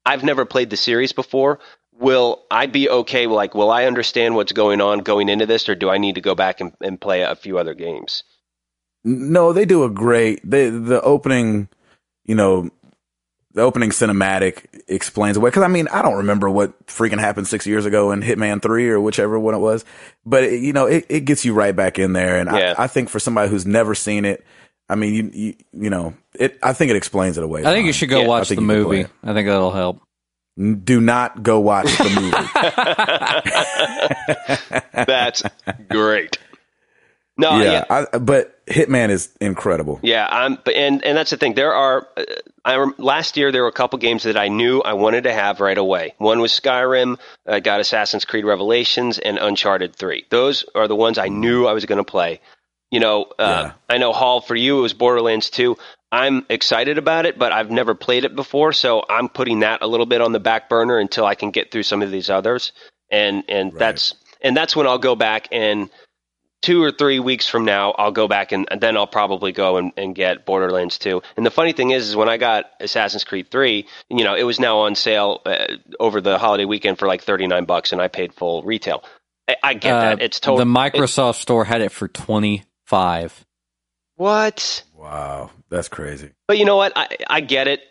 [0.05, 1.59] I've never played the series before.
[1.99, 3.27] Will I be okay?
[3.27, 6.21] Like, will I understand what's going on going into this, or do I need to
[6.21, 8.23] go back and, and play a few other games?
[9.03, 10.39] No, they do a great.
[10.43, 11.69] They the opening,
[12.25, 12.69] you know,
[13.53, 15.49] the opening cinematic explains away.
[15.49, 18.87] Because I mean, I don't remember what freaking happened six years ago in Hitman Three
[18.89, 19.83] or whichever one it was,
[20.25, 22.37] but it, you know, it, it gets you right back in there.
[22.37, 22.75] And Yeah.
[22.77, 24.45] I, I think for somebody who's never seen it,
[24.89, 26.57] I mean, you you, you know, it.
[26.63, 27.65] I think it explains it away.
[27.65, 29.05] I think you should go Yeah, watch the you can play movie.
[29.23, 30.01] I think that'll help.
[30.83, 32.35] Do not go watch the movie.
[35.05, 35.43] That's
[35.89, 36.39] great.
[37.39, 39.99] No, yeah, yeah, I, but Hitman is incredible.
[40.01, 41.53] Yeah, I'm, but and and that's the thing.
[41.53, 42.23] There are, uh,
[42.65, 45.33] I rem- last year there were a couple games that I knew I wanted to
[45.33, 46.15] have right away.
[46.17, 47.19] One was Skyrim.
[47.45, 50.25] I got Assassin's Creed Revelations and Uncharted Three.
[50.31, 52.41] Those are the ones I knew I was going to play.
[52.91, 53.71] You know, uh, Yeah.
[53.89, 55.77] I know Hall for you it was Borderlands Two.
[56.11, 59.87] I'm excited about it, but I've never played it before, so I'm putting that a
[59.87, 62.71] little bit on the back burner until I can get through some of these others.
[63.11, 63.79] And and Right.
[63.79, 65.89] that's and that's when I'll go back and
[66.61, 69.77] two or three weeks from now, I'll go back and, and then I'll probably go
[69.77, 71.21] and, and get Borderlands 2.
[71.37, 74.41] And the funny thing is, is when I got Assassin's Creed 3, you know, it
[74.43, 75.67] was now on sale uh,
[75.99, 79.03] over the holiday weekend for like 39 bucks and I paid full retail.
[79.47, 80.21] I, I get Uh, that.
[80.21, 83.45] It's totally the Microsoft store had it for twenty five.
[84.15, 84.83] what.
[84.95, 86.31] Wow, that's crazy.
[86.47, 86.93] But you know what?
[86.95, 87.81] I, I get it.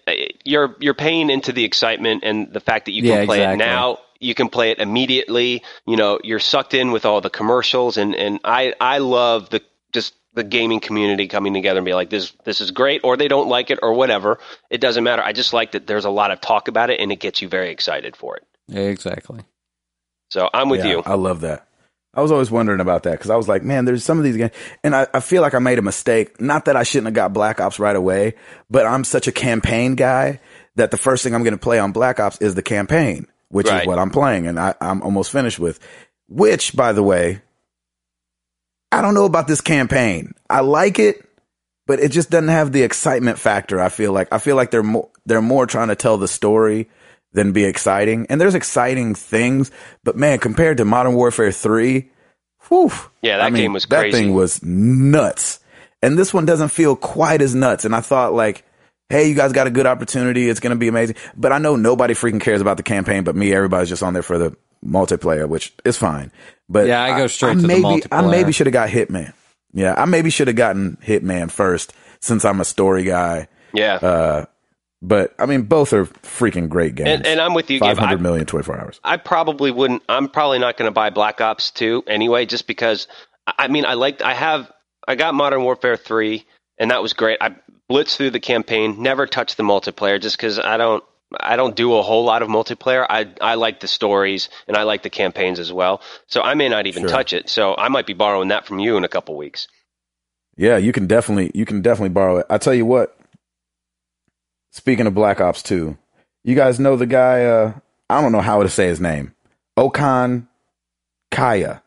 [0.45, 3.55] You're you're paying into the excitement and the fact that you can Yeah, play exactly.
[3.55, 3.99] it now.
[4.19, 5.63] You can play it immediately.
[5.87, 9.63] You know, you're sucked in with all the commercials, and and I I love the
[9.93, 13.29] just the gaming community coming together and be like this this is great, or they
[13.29, 14.39] don't like it, or whatever.
[14.69, 15.23] It doesn't matter.
[15.23, 17.49] I just like that there's a lot of talk about it, and it gets you
[17.49, 18.45] very excited for it.
[18.75, 19.43] Exactly.
[20.31, 21.03] So I'm with Yeah, you.
[21.07, 21.69] I love that.
[22.16, 24.37] I was always wondering about that because I was like, man, there's some of these
[24.37, 24.52] games,
[24.83, 26.40] and I, I feel like I made a mistake.
[26.40, 28.35] Not that I shouldn't have got Black Ops right away,
[28.70, 30.40] but I'm such a campaign guy
[30.76, 33.68] that the first thing I'm going to play on Black Ops is the campaign, which
[33.68, 33.83] Right.
[33.83, 35.79] is what I'm playing, and I, I'm almost finished with.
[36.29, 37.42] Which, by the way,
[38.90, 40.33] I don't know about this campaign.
[40.48, 41.22] I like it,
[41.87, 43.81] but it just doesn't have the excitement factor.
[43.81, 46.88] I feel like I feel like they're more they're more trying to tell the story
[47.37, 48.27] than be exciting.
[48.29, 49.70] And there's exciting things,
[50.03, 52.11] but man, compared to Modern Warfare Three,
[52.68, 52.90] whew,
[53.22, 54.18] Yeah, that I mean, game was that crazy.
[54.18, 55.61] thing was nuts.
[56.03, 57.85] And this one doesn't feel quite as nuts.
[57.85, 58.64] And I thought like,
[59.09, 60.49] hey, you guys got a good opportunity.
[60.49, 61.16] It's going to be amazing.
[61.37, 63.53] But I know nobody freaking cares about the campaign, but me.
[63.53, 66.33] Everybody's just on there for the multiplayer, which is fine.
[66.68, 69.33] But Yeah, I go straight to the maybe, I maybe should have got Hitman.
[69.72, 73.49] Yeah, I maybe should have gotten Hitman first since I'm a story guy.
[73.72, 74.44] yeah, Uh,
[75.03, 77.09] but I mean, both are freaking great games.
[77.11, 77.79] and, and I'm with you.
[77.79, 79.01] Five hundred million, 24 hours.
[79.05, 80.03] I probably wouldn't.
[80.09, 83.07] I'm probably not going to buy Black Ops 2 anyway, just because.
[83.47, 84.23] I mean, I liked.
[84.23, 84.71] I have.
[85.07, 86.45] I got Modern Warfare 3,
[86.79, 87.39] and that was great.
[87.41, 87.55] I
[87.89, 89.01] blitzed through the campaign.
[89.03, 91.05] Never touched the multiplayer, just because I don't.
[91.39, 93.05] I don't do a whole lot of multiplayer.
[93.09, 96.01] I I like the stories and I like the campaigns as well.
[96.29, 97.11] So I may not even Sure.
[97.11, 97.49] touch it.
[97.49, 99.67] So I might be borrowing that from you in a couple weeks.
[100.57, 102.47] Yeah, you can definitely you can definitely borrow it.
[102.49, 103.19] I tell you what.
[104.77, 105.97] Speaking of Black Ops 2,
[106.45, 107.73] you guys know the guy uh
[108.11, 109.35] I don't know how to say his name.
[109.79, 110.49] Okan
[111.31, 111.83] Kaya.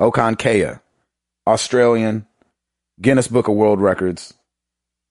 [0.00, 0.80] Okan Kaya.
[1.44, 2.24] Australian
[3.02, 4.32] Guinness Book of World Records.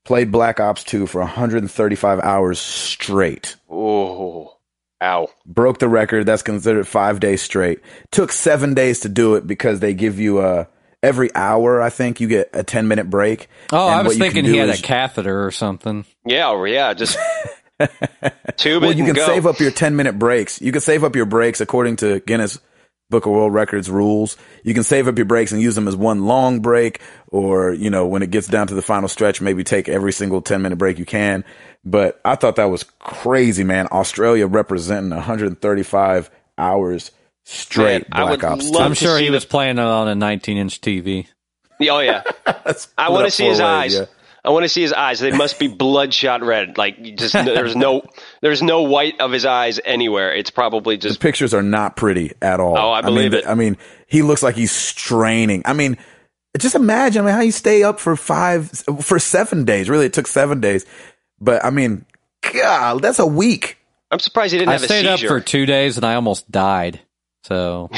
[0.05, 3.57] Played Black Ops 2 for 135 hours straight.
[3.69, 4.55] Oh,
[5.03, 5.27] ow!
[5.45, 6.25] broke the record.
[6.25, 7.81] That's considered five days straight.
[8.13, 10.69] Took seven days to do it because they give you a
[11.07, 11.81] every hour.
[11.81, 13.47] I think you get a ten minute break.
[13.71, 16.05] Oh, I was what you thinking he had is- a catheter or something.
[16.25, 17.17] Yeah, or yeah, just
[18.57, 19.25] tube Well, it you and can go.
[19.25, 20.61] save up your ten minute breaks.
[20.61, 22.59] You can save up your breaks according to Guinness
[23.09, 24.35] Book of World Records rules.
[24.63, 27.89] You can save up your breaks and use them as one long break, or you
[27.89, 30.77] know when it gets down to the final stretch, maybe take every single ten minute
[30.77, 31.45] break you can.
[31.85, 33.87] But I thought that was crazy, man.
[33.91, 37.11] Australia representing 135 hours
[37.47, 38.09] straight.
[38.13, 38.75] Man, black ops.
[38.75, 41.27] I'm sure see he the- was playing it on a 19 inch TV.
[41.81, 42.23] Oh yeah,
[42.97, 43.93] I want to see his eyes.
[43.95, 44.05] yeah.
[44.43, 45.19] I want to see his eyes.
[45.19, 46.77] They must be bloodshot red.
[46.77, 48.01] Like just there's no
[48.41, 50.33] there's no white of his eyes anywhere.
[50.33, 52.77] It's probably The just pictures are not pretty at all.
[52.77, 53.47] Oh, I believe mean, it.
[53.47, 55.63] I mean, he looks like he's straining.
[55.65, 55.97] I mean,
[56.57, 59.89] just imagine I mean, how you stay up for five, for seven days.
[59.89, 60.85] Really, it took seven days.
[61.41, 62.05] But I mean,
[62.53, 63.77] God, that's a week.
[64.09, 66.49] I'm surprised he didn't I have a stayed up for two days and I almost
[66.49, 67.01] died.
[67.47, 67.89] So,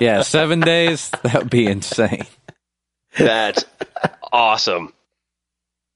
[0.00, 2.26] yeah, seven days, that would be insane.
[3.18, 3.64] That's
[4.32, 4.92] awesome.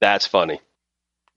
[0.01, 0.61] That's funny.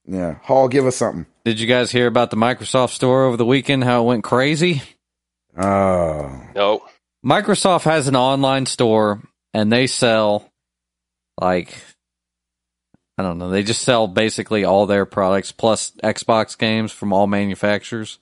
[0.06, 0.36] Yeah.
[0.44, 1.28] Hall, give us something.
[1.46, 3.84] Did you guys hear about the Microsoft store over the weekend?
[3.84, 4.82] How it went crazy?
[5.58, 6.84] Oh, No,
[7.26, 9.22] Microsoft has an online store
[9.54, 10.50] and they sell
[11.40, 11.76] like
[13.18, 17.28] I don't know, they just sell basically all their products plus Xbox games from all
[17.28, 18.18] manufacturers.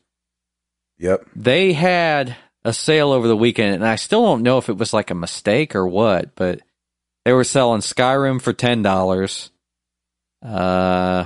[0.99, 1.25] Yep.
[1.35, 4.93] They had a sale over the weekend and I still don't know if it was
[4.93, 6.61] like a mistake or what, but
[7.25, 9.49] they were selling Skyrim for $10.
[10.45, 11.25] Uh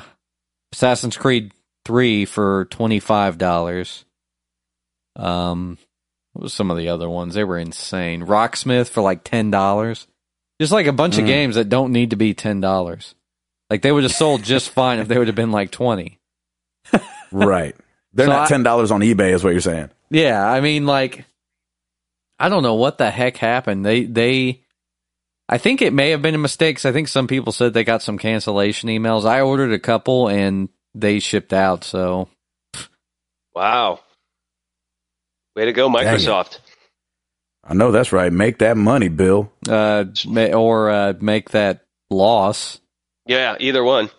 [0.71, 1.51] Assassin's Creed
[1.85, 4.03] 3 for $25.
[5.15, 5.77] Um
[6.33, 7.35] what was some of the other ones?
[7.35, 8.23] They were insane.
[8.25, 10.07] Rocksmith for like ten dollars.
[10.59, 11.27] Just like a bunch of Mm.
[11.27, 13.13] games that don't need to be ten dollars.
[13.69, 16.17] Like they would have sold just fine if they would have been like twenty.
[17.31, 17.75] Right.
[18.13, 19.89] They're So not ten dollars on eBay, is what you're saying.
[20.09, 21.25] Yeah, I mean like
[22.39, 23.85] I don't know what the heck happened.
[23.85, 24.61] They they
[25.49, 27.83] I think it may have been a mistake 'cause I think some people said they
[27.83, 29.25] got some cancellation emails.
[29.25, 32.29] I ordered a couple and they shipped out, so
[33.55, 33.99] wow.
[35.55, 36.59] Way to go, Microsoft.
[37.63, 38.31] I know that's right.
[38.33, 39.51] Make that money, Bill.
[39.69, 40.05] uh
[40.53, 42.79] or uh make that loss.
[43.25, 44.09] Yeah, either one.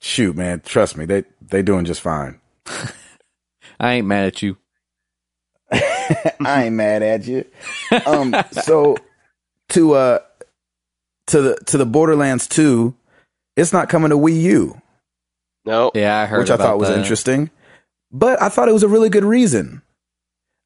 [0.00, 0.60] Shoot, man.
[0.60, 2.40] Trust me, they they doing just fine.
[3.84, 4.56] I ain't mad at you.
[5.72, 7.44] I ain't mad at you.
[8.06, 8.96] Um, so
[9.70, 10.18] to uh
[11.28, 12.94] to the to the Borderlands two,
[13.56, 14.80] it's not coming to Wii U,
[15.64, 16.98] No, Yeah, I heard which I about thought was that.
[16.98, 17.50] interesting.
[18.10, 19.82] But I thought it was a really good reason.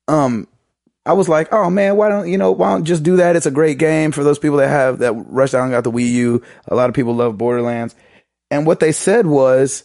[0.07, 0.46] Um,
[1.04, 2.52] I was like, oh man, why don't you know?
[2.52, 3.35] Why don't just do that?
[3.37, 5.90] It's a great game for those people that have that rushed out and got the
[5.92, 6.42] Wii U.
[6.68, 7.94] A lot of people love Borderlands,
[8.50, 9.85] and what they said was,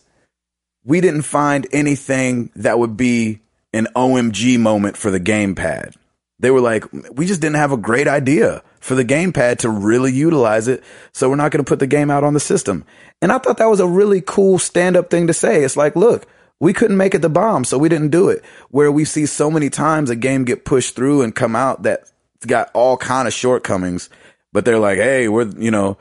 [0.83, 3.39] we didn't find anything that would be
[3.73, 5.95] an OMG moment for the gamepad.
[6.39, 10.11] They were like, we just didn't have a great idea for the gamepad to really
[10.11, 10.83] utilize it.
[11.13, 12.85] So we're not going to put the game out on the system.
[13.21, 15.63] And I thought that was a really cool stand up thing to say.
[15.63, 16.27] It's like, look,
[16.59, 18.43] we couldn't make it the bomb, so we didn't do it.
[18.69, 22.11] Where we see so many times a game get pushed through and come out that's
[22.45, 24.09] got all kind of shortcomings,
[24.51, 25.97] but they're like, hey, we're, you know,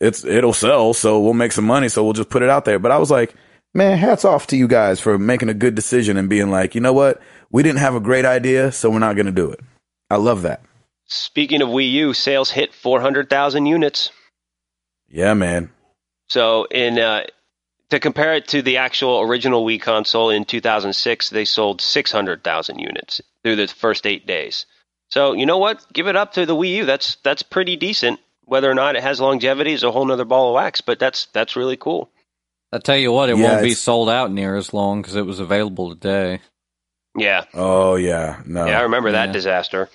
[0.00, 2.78] it's, it'll sell, so we'll make some money, so we'll just put it out there.
[2.78, 3.34] But I was like,
[3.76, 6.80] man, hats off to you guys for making a good decision and being like, you
[6.80, 7.20] know what?
[7.50, 9.60] We didn't have a great idea, so we're not going to do it.
[10.10, 10.62] I love that.
[11.04, 14.10] Speaking of Wii U, sales hit 400,000 units.
[15.08, 15.70] Yeah, man.
[16.28, 17.26] So in uh,
[17.90, 23.20] to compare it to the actual original Wii console in 2006, they sold 600,000 units
[23.44, 24.66] through the first eight days.
[25.08, 25.86] So you know what?
[25.92, 26.84] Give it up to the Wii U.
[26.84, 28.18] That's that's pretty decent.
[28.44, 31.26] Whether or not it has longevity is a whole nother ball of wax, but that's
[31.26, 32.10] that's really cool.
[32.72, 35.26] I tell you what, it Yeah, won't be sold out near as long because it
[35.26, 36.40] was available today.
[37.16, 39.32] Yeah, Oh yeah, no, yeah, I remember that Yeah.
[39.32, 39.88] disaster.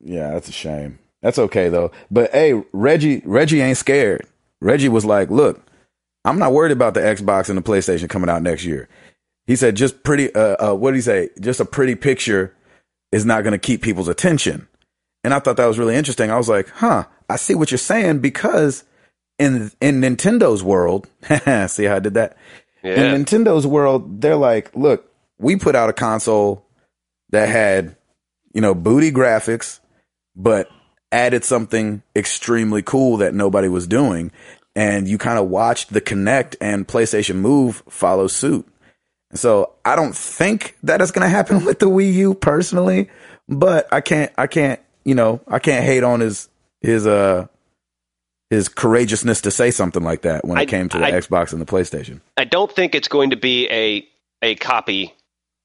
[0.00, 0.98] yeah, that's a shame.
[1.22, 1.92] That's okay though.
[2.10, 4.26] But hey, Reggie, Reggie ain't scared.
[4.60, 5.62] Reggie was like, "Look,
[6.24, 8.88] I'm not worried about the Xbox and the PlayStation coming out next year."
[9.46, 10.34] He said, "Just pretty.
[10.34, 11.30] Uh, uh what did he say?
[11.40, 12.54] Just a pretty picture
[13.12, 14.68] is not going to keep people's attention."
[15.24, 16.30] And I thought that was really interesting.
[16.30, 18.84] I was like, "Huh, I see what you're saying." Because
[19.38, 21.08] in in Nintendo's world,
[21.68, 22.36] see how I did that?
[22.82, 26.66] Yeah, in Nintendo's world, they're like, look, we put out a console
[27.30, 27.96] that had,
[28.52, 29.80] you know, booty graphics,
[30.36, 30.68] but
[31.10, 34.30] added something extremely cool that nobody was doing.
[34.76, 38.66] And you kind of watched the Kinect and PlayStation Move follow suit.
[39.32, 43.08] So I don't think that is going to happen with the Wii U personally,
[43.48, 46.48] but I can't, I can't, you know, I can't hate on his,
[46.80, 47.46] his, uh,
[48.54, 51.52] his courageousness to say something like that when it I- came to the I- Xbox
[51.52, 52.20] and the PlayStation.
[52.36, 54.06] I don't think it's going to be a
[54.42, 55.14] a copy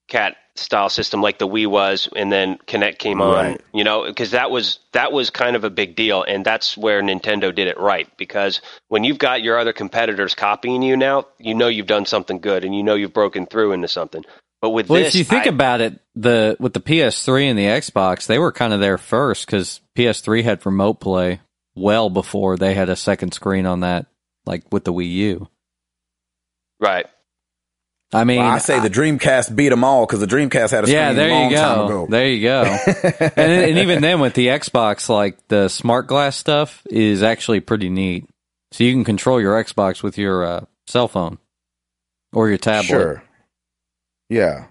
[0.08, 3.34] cat style system like the Wii was, and then Kinect came on.
[3.46, 3.62] Right.
[3.74, 7.02] You know, because that was that was kind of a big deal, and that's where
[7.02, 8.08] Nintendo did it right.
[8.18, 12.40] Because when you've got your other competitors copying you now, you know you've done something
[12.40, 14.24] good, and you know you've broken through into something.
[14.62, 17.58] But with Well, this, if you think I- about it, the with the PS3 and
[17.58, 21.40] the Xbox, they were kind of there first because PS3 had remote play
[21.80, 24.08] well before they had a second screen on that,
[24.46, 25.48] like with the Wii U.
[26.80, 27.06] right,
[28.12, 30.88] I mean, Well, I say the Dreamcast beat them all because the Dreamcast had a
[30.88, 31.86] screen yeah, there long you time go.
[31.86, 32.08] ago.
[32.10, 32.64] There you go.
[33.20, 37.90] and, and even then, with the Xbox, like the smart glass stuff is actually pretty
[37.90, 38.28] neat.
[38.72, 41.38] So you can control your Xbox with your uh, cell phone
[42.34, 42.88] or your tablet.
[42.88, 43.24] Sure.
[44.30, 44.66] Yeah.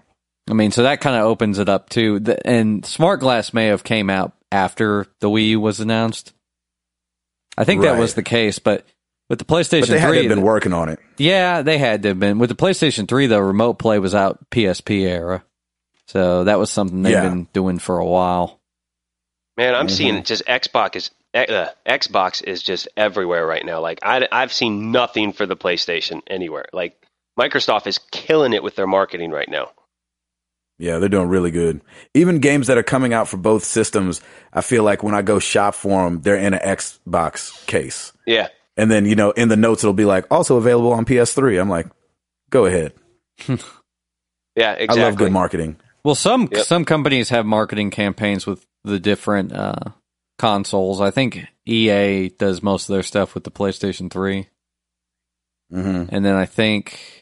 [0.49, 2.19] I mean, so that kind of opens it up too.
[2.19, 6.33] The, and Smart Glass may have came out after the Wii U was announced.
[7.59, 8.85] I think that was the case, but
[9.29, 10.97] with the PlayStation But they had to 3, have been working on it.
[11.17, 12.39] yeah, they had to have been.
[12.39, 15.43] With the PlayStation 3, though, remote play was out PSP era.
[16.07, 17.29] So that was something they've Yeah.
[17.29, 18.59] been doing for a while.
[19.57, 19.91] man, I'm Mhm.
[19.91, 21.11] seeing just Xbox is.
[21.35, 23.81] Uh, Xbox is just everywhere right now.
[23.81, 26.65] Like I, I've seen nothing for the PlayStation anywhere.
[26.73, 26.99] Like
[27.37, 29.69] Microsoft is killing it with their marketing right now.
[30.79, 31.81] Yeah, they're doing really good.
[32.13, 34.21] Even games that are coming out for both systems,
[34.53, 38.13] I feel like when I go shop for them, they're in an Xbox case.
[38.25, 41.59] Yeah, And then, you know, in the notes, it'll be like, also available on PS3.
[41.59, 41.87] I'm like,
[42.49, 42.93] go ahead.
[43.47, 44.87] yeah, exactly.
[44.87, 45.75] I love good marketing.
[46.03, 46.65] Well, some Yep.
[46.65, 49.75] some companies have marketing campaigns with the different uh,
[50.37, 51.01] consoles.
[51.01, 54.47] I think EA does most of their stuff with the PlayStation 3.
[55.69, 57.18] hmm And then I think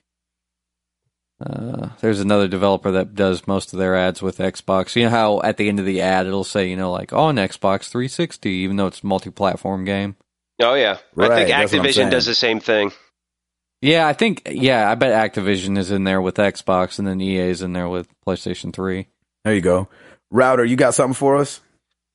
[1.40, 4.96] uh, there's another developer that does most of their ads with Xbox.
[4.96, 7.36] You know how at the end of the ad it'll say, you know, like on
[7.36, 10.16] Xbox 360, even though it's a multi-platform game.
[10.60, 12.92] Oh yeah, Right, I think that's Activision does the same thing.
[13.82, 17.50] Yeah, I think yeah, I bet Activision is in there with Xbox, and then EA
[17.50, 19.08] is in there with PlayStation 3.
[19.44, 19.88] There you go.
[20.32, 21.62] Router, you got something for us?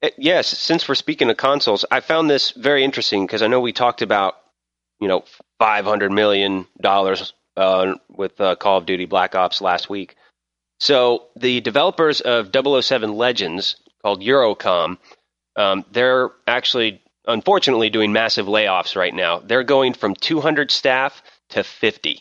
[0.02, 3.60] Uh, Yes, since we're speaking of consoles, I found this very interesting because I know
[3.60, 4.34] we talked about,
[5.00, 5.22] you know,
[5.60, 10.16] five hundred million dollars uh, with uh, Call of Duty Black Ops last week.
[10.80, 14.98] So the developers of 007 Legends, called Eurocom,
[15.56, 19.38] um, they're actually unfortunately doing massive layoffs right now.
[19.38, 22.20] They're going from 200 staff to 50,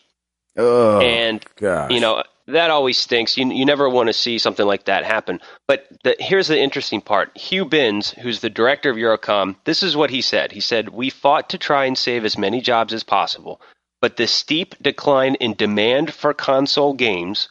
[0.58, 1.92] Oh, and gosh.
[1.92, 3.38] you know that always stinks.
[3.38, 5.40] You you never want to see something like that happen.
[5.68, 7.36] But the, here's the interesting part.
[7.38, 10.52] Hugh Binns, who's the director of Eurocom, this is what he said.
[10.52, 13.62] He said, "We fought to try and save as many jobs as possible,
[14.02, 17.48] but the steep decline in demand for console games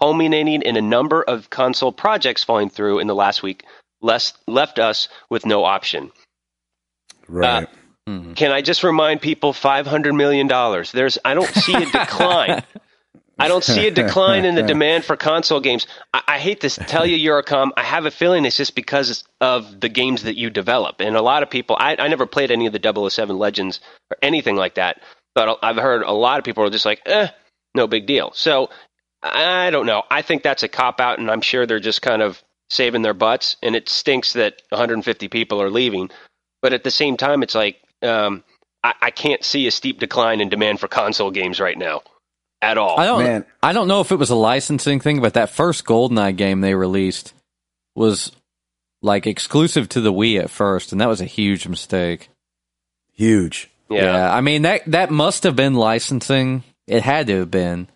[0.00, 3.64] culminating in a number of console projects falling through in the last week,
[4.00, 6.10] less, left us with no option.
[7.28, 7.64] Right.
[7.64, 7.66] Uh,
[8.34, 10.48] Can I just remind people $500 million?
[10.92, 12.62] There's, I don't see a decline.
[13.38, 15.86] I don't see a decline in the demand for console games.
[16.12, 19.80] I, I hate to tell you, Eurocom, I have a feeling it's just because of
[19.80, 21.00] the games that you develop.
[21.00, 23.80] And a lot of people, I, I never played any of the 007 Legends
[24.10, 25.00] or anything like that,
[25.34, 27.28] but I've heard a lot of people are just like, eh,
[27.74, 28.32] no big deal.
[28.34, 28.70] So
[29.22, 30.02] I don't know.
[30.10, 33.14] I think that's a cop out, and I'm sure they're just kind of saving their
[33.14, 33.56] butts.
[33.62, 36.10] And it stinks that 150 people are leaving.
[36.62, 38.44] But at the same time, it's like, um,
[38.82, 42.02] I, I can't see a steep decline in demand for console games right now
[42.62, 42.98] at all.
[42.98, 43.22] I don't.
[43.22, 43.46] Man.
[43.62, 46.74] I don't know if it was a licensing thing, but that first GoldenEye game they
[46.74, 47.34] released
[47.94, 48.32] was
[49.02, 52.28] like exclusive to the Wii at first, and that was a huge mistake.
[53.12, 53.69] Huge.
[53.90, 54.32] Yeah.
[54.32, 56.62] I mean that that must have been licensing.
[56.86, 57.88] It had to have been,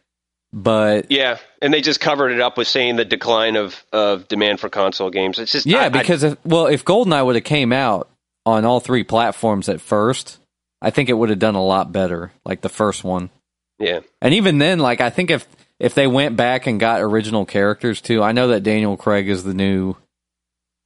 [0.52, 4.60] but Yeah, and they just covered it up with saying the decline of, of demand
[4.60, 5.38] for console games.
[5.38, 8.08] It's just yeah, I- I- because if, well, if GoldenEye would have came out
[8.46, 10.38] on all three platforms at first,
[10.82, 13.30] I think it would have done a lot better, like the first one.
[13.78, 15.46] yeah, And even then, like I think if
[15.80, 19.42] if they went back and got original characters too, I know that Daniel Craig is
[19.42, 19.96] the new,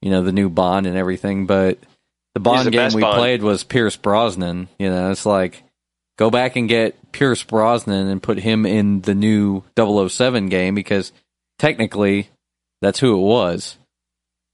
[0.01, 1.77] you know, the new Bond and everything, but
[2.33, 3.17] the Bond the game we Bond.
[3.17, 4.69] played was Pierce Brosnan.
[4.77, 5.63] You know, it's like
[6.17, 11.11] go back and get Pierce Brosnan and put him in the new 007 game because
[11.57, 12.29] technically
[12.81, 13.77] that's who it was.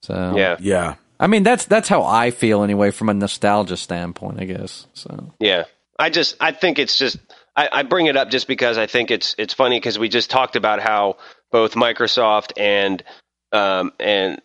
[0.04, 0.96] So yeah, Yeah.
[1.20, 4.86] I mean that's that's how I feel anyway from a nostalgia standpoint, I guess.
[4.94, 5.64] So yeah.
[5.98, 7.18] I just I think it's just
[7.56, 10.30] I, I bring it up just because I think it's it's funny because we just
[10.30, 11.18] talked about how
[11.52, 13.02] both Microsoft and
[13.54, 14.42] um and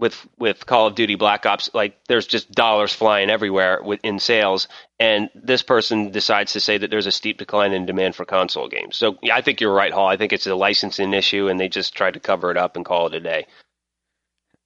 [0.00, 4.18] with with Call of Duty Black Ops like there's just dollars flying everywhere with, in
[4.18, 4.66] sales
[4.98, 8.68] and this person decides to say that there's a steep decline in demand for console
[8.68, 8.96] games.
[8.96, 10.08] So yeah, I think you're right, Hall.
[10.08, 12.84] I think it's a licensing issue and they just tried to cover it up and
[12.84, 13.46] call it a day.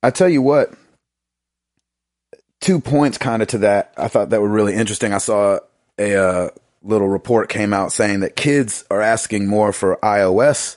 [0.03, 0.73] I tell you what,
[2.61, 3.93] two points kind of to that.
[3.97, 5.13] I thought that were really interesting.
[5.13, 5.59] I saw
[5.99, 6.49] a uh,
[6.83, 10.77] little report came out saying that kids are asking more for iOS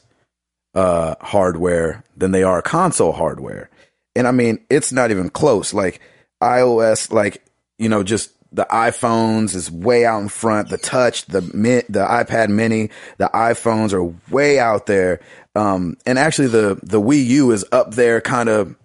[0.74, 3.70] uh, hardware than they are console hardware.
[4.18, 5.74] And I mean, it's not even close.
[5.74, 6.01] Like
[6.41, 7.45] iOS, like,
[7.78, 10.70] you know, just the iPhones is way out in front.
[10.70, 14.03] The touch, the the iPad mini, the iPhones are
[14.34, 15.20] way out there.
[15.55, 18.76] Um, and actually the, the Wii U is up there kind of,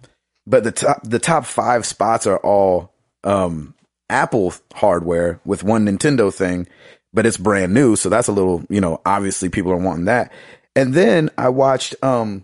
[0.45, 3.73] but the top, the top five spots are all, um,
[4.09, 6.67] Apple hardware with one Nintendo thing,
[7.13, 7.95] but it's brand new.
[7.95, 10.31] So that's a little, you know, obviously people are wanting that.
[10.75, 12.43] And then I watched, um,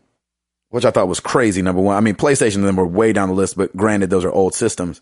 [0.70, 1.61] which I thought was crazy.
[1.61, 4.26] Number one, I mean, PlayStation and them were way down the list, but granted, those
[4.26, 5.01] are old systems.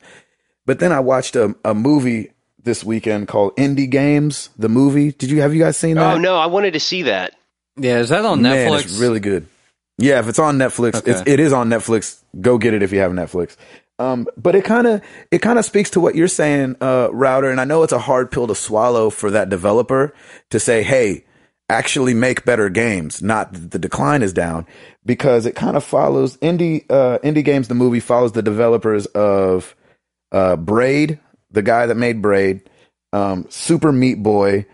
[0.65, 2.32] But then I watched a, a movie
[2.63, 5.11] this weekend called Indie Games, the movie.
[5.13, 6.15] Did you have you guys seen that?
[6.15, 7.34] Oh no, I wanted to see that.
[7.78, 8.84] yeah, is that on Man, Netflix?
[8.84, 9.47] it's really good.
[9.97, 11.11] Yeah, if it's on Netflix, Okay.
[11.11, 12.22] it's, it is on Netflix.
[12.39, 13.55] Go get it if you have Netflix.
[13.99, 15.01] Um, but it kind of
[15.32, 17.49] it kind of speaks to what you're saying, uh, Router.
[17.49, 20.13] And I know it's a hard pill to swallow for that developer
[20.51, 21.26] to say, "Hey,
[21.70, 24.65] actually make better games." Not that the decline is down
[25.05, 27.68] because it kind of follows indie uh, indie games.
[27.68, 29.76] The movie follows the developers of
[30.32, 31.20] uh, Braid,
[31.51, 32.70] the guy that made Braid,
[33.13, 34.65] um, Super Meat Boy,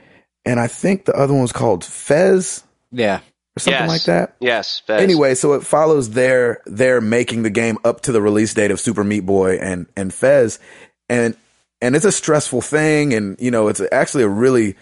[0.45, 3.19] and I think the other one was called Fez yeah.
[3.55, 3.89] or something Yes.
[3.89, 4.35] like that.
[4.39, 4.81] Yes.
[4.85, 5.01] Fez.
[5.01, 8.79] Anyway, so it follows their their making the game up to the release date of
[8.79, 10.59] Super Meat Boy and and Fez,
[11.09, 11.35] and
[11.81, 14.75] and it's a stressful thing, and you know it's actually a really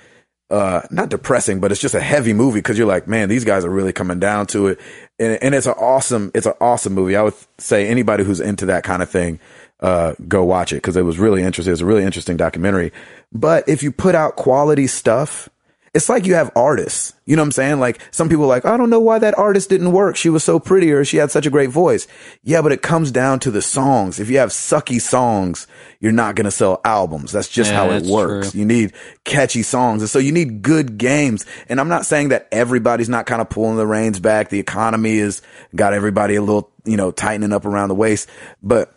[0.52, 3.66] uh not depressing, but it's just a heavy movie because you're like, man, these guys
[3.66, 4.80] are really coming down to it,
[5.18, 7.16] and and it's an awesome it's an awesome movie.
[7.16, 9.39] I would say anybody who's into that kind of thing,
[9.80, 11.72] uh, go watch it because it was really interesting.
[11.72, 12.91] It's a really interesting documentary.
[13.32, 15.49] But if you put out quality stuff,
[15.94, 17.14] it's like you have artists.
[17.26, 17.80] You know what I'm saying?
[17.82, 20.16] Like some people are like, I don't know why that artist didn't work.
[20.16, 22.08] She was so pretty or she had such a great voice.
[22.44, 24.20] Yeah, but it comes down to the songs.
[24.20, 25.68] If you have sucky songs,
[26.00, 27.34] you're not going to sell albums.
[27.34, 28.52] That's just Yeah, how it works.
[28.52, 28.60] true.
[28.62, 28.94] You need
[29.26, 30.02] catchy songs.
[30.02, 31.46] And so you need good games.
[31.68, 34.48] And I'm not saying that everybody's not kind of pulling the reins back.
[34.48, 35.42] The economy has
[35.76, 38.30] got everybody a little, you know, tightening up around the waist.
[38.64, 38.94] But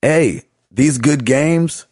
[0.00, 0.42] hey,
[0.72, 1.86] these good games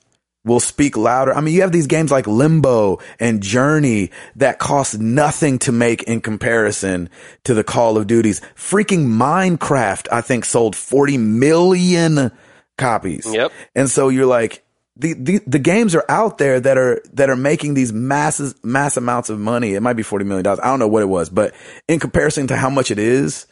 [0.44, 1.34] will speak louder.
[1.34, 6.02] I mean, you have these games like Limbo and Journey that cost nothing to make
[6.04, 7.10] in comparison
[7.44, 8.40] to the Call of Duties.
[8.56, 12.32] Freaking Minecraft, I think sold 40 million
[12.78, 13.26] copies.
[13.30, 13.52] Yep.
[13.74, 14.64] And so you're like,
[14.96, 18.96] the, the, the games are out there that are, that are making these masses, mass
[18.96, 19.74] amounts of money.
[19.74, 20.46] It might be $40 million.
[20.46, 21.54] I don't know what it was, but
[21.88, 23.46] in comparison to how much it is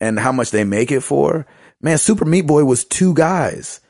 [0.00, 1.46] and how much they make it for,
[1.80, 3.80] man, Super Meat Boy was two guys.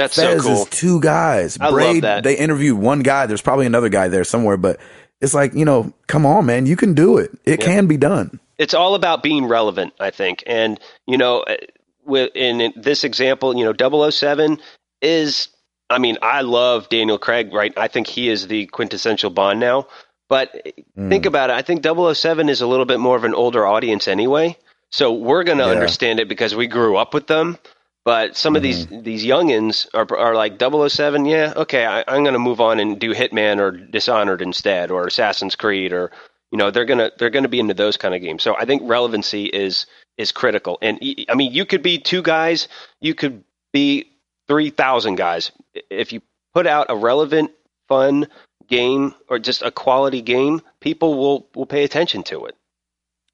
[0.00, 0.62] That's Fez so cool.
[0.62, 1.58] is two guys.
[1.60, 2.24] I love Braid, that.
[2.24, 3.26] they interviewed one guy.
[3.26, 4.80] There's probably another guy there somewhere, but
[5.20, 7.30] it's like, you know, come on, man, you can do it.
[7.44, 8.40] It can be done.
[8.58, 10.42] it's all about being relevant, I think.
[10.46, 11.56] And you know, uh,
[12.04, 14.58] with in this example, you know, 007
[15.02, 15.48] is.
[15.92, 17.76] I mean, I love Daniel Craig, right?
[17.76, 19.88] I think he is the quintessential Bond now.
[20.28, 21.08] But mm.
[21.08, 21.54] think about it.
[21.54, 24.56] I think 007 is a little bit more of an older audience anyway.
[24.90, 25.70] So we're going to yeah.
[25.70, 27.58] understand it because we grew up with them.
[28.04, 29.02] But some of mm-hmm.
[29.02, 32.80] these these youngins are are like 007, yeah, okay, I, I'm going to move on
[32.80, 36.10] and do Hitman or Dishonored instead, or Assassin's Creed, or
[36.50, 38.42] you know, they're gonna they're gonna be into those kind of games.
[38.42, 39.86] So I think relevancy is
[40.16, 40.78] is critical.
[40.80, 40.98] And
[41.28, 42.68] I mean, you could be two guys,
[43.00, 44.10] you could be
[44.48, 45.52] three thousand guys.
[45.90, 46.22] If you
[46.54, 47.50] put out a relevant,
[47.86, 48.28] fun
[48.66, 52.56] game or just a quality game, people will will pay attention to it.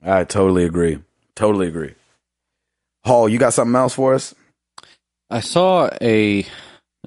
[0.02, 0.98] I totally agree.
[1.36, 1.94] Totally agree.
[3.04, 4.34] Hall, you got something else for us?
[5.30, 6.46] I saw a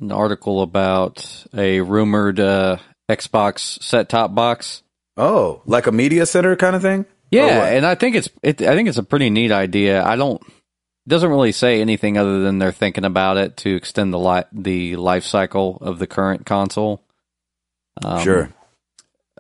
[0.02, 2.78] an article about a rumored uh,
[3.10, 4.84] Xbox set top box.
[5.18, 7.06] Oh, like a media center kind of thing?
[7.32, 10.04] Yeah, and I think it's it, I think it's a pretty neat idea.
[10.04, 14.14] I don't it doesn't really say anything other than they're thinking about it to extend
[14.14, 17.04] the li- the life cycle of the current console.
[18.04, 18.54] Um, sure.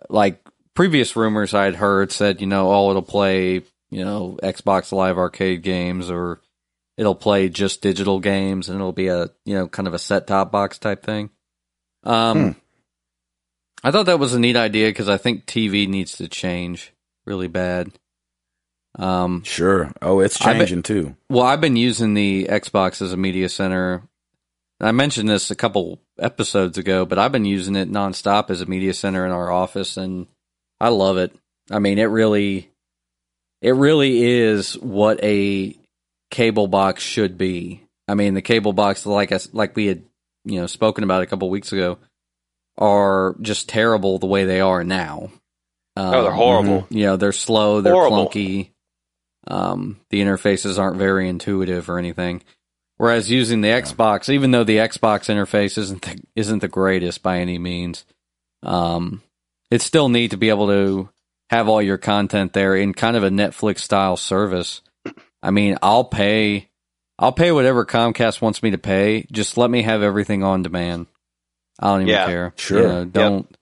[0.09, 0.41] Like
[0.73, 5.61] previous rumors I'd heard said, you know, oh, it'll play, you know, Xbox Live Arcade
[5.61, 6.39] games or
[6.99, 10.27] it'll play just digital games and it'll be a you know kind of a set
[10.27, 11.29] top box type thing.
[12.03, 12.59] Um, hmm.
[13.81, 16.93] I thought that was a neat idea because I think TV needs to change
[17.25, 17.91] really bad.
[18.97, 19.93] Um, sure.
[20.01, 21.15] Oh, it's changing been, too.
[21.29, 24.03] Well, I've been using the Xbox as a media center.
[24.81, 28.65] I mentioned this a couple episodes ago, but I've been using it nonstop as a
[28.65, 30.27] media center in our office, and
[30.81, 31.33] I love it.
[31.71, 32.69] I mean, it really,
[33.61, 35.78] it really is what a
[36.29, 37.83] cable box should be.
[38.07, 40.03] I mean, the cable box, like I, like we had,
[40.45, 41.99] you know, spoken about a couple weeks ago,
[42.77, 45.31] are just terrible the way they are now.
[45.95, 46.87] Um, oh, they're horrible.
[46.89, 48.29] You know, they're slow, they're horrible.
[48.29, 48.71] clunky.
[49.47, 52.43] Um, the interfaces aren't very intuitive or anything.
[52.97, 57.39] Whereas using the Xbox, even though the Xbox interface isn't the, isn't the greatest by
[57.39, 58.05] any means,
[58.63, 59.21] um,
[59.71, 61.09] it's still neat to be able to
[61.49, 64.81] have all your content there in kind of a Netflix style service
[65.41, 66.69] I mean, I'll pay,
[67.17, 69.25] I'll pay whatever Comcast wants me to pay.
[69.31, 71.07] Just let me have everything on demand.
[71.79, 72.53] I don't even yeah, care.
[72.57, 72.81] Sure.
[72.81, 73.47] You know, don't.
[73.49, 73.59] Yep.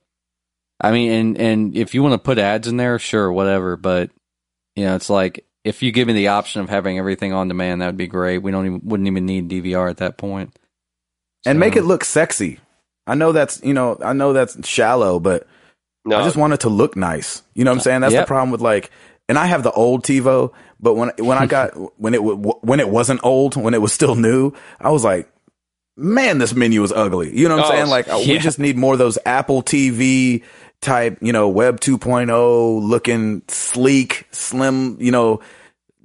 [0.79, 3.77] I mean, and and if you want to put ads in there, sure, whatever.
[3.77, 4.11] But
[4.75, 7.81] you know, it's like if you give me the option of having everything on demand,
[7.81, 8.39] that would be great.
[8.39, 10.57] We don't even wouldn't even need DVR at that point.
[11.43, 11.51] So.
[11.51, 12.59] And make it look sexy.
[13.05, 15.47] I know that's you know I know that's shallow, but
[16.05, 16.17] no.
[16.17, 17.41] I just want it to look nice.
[17.53, 18.01] You know what I'm saying?
[18.01, 18.23] That's yep.
[18.25, 18.91] the problem with like
[19.29, 22.89] and I have the old TiVo, but when when I got when it when it
[22.89, 25.31] wasn't old, when it was still new, I was like,
[25.95, 27.37] man, this menu is ugly.
[27.37, 27.89] You know what I'm oh, saying?
[27.89, 28.33] Like uh, yeah.
[28.33, 30.43] we just need more of those Apple TV
[30.81, 35.41] type, you know, Web 2.0 looking sleek, slim, you know,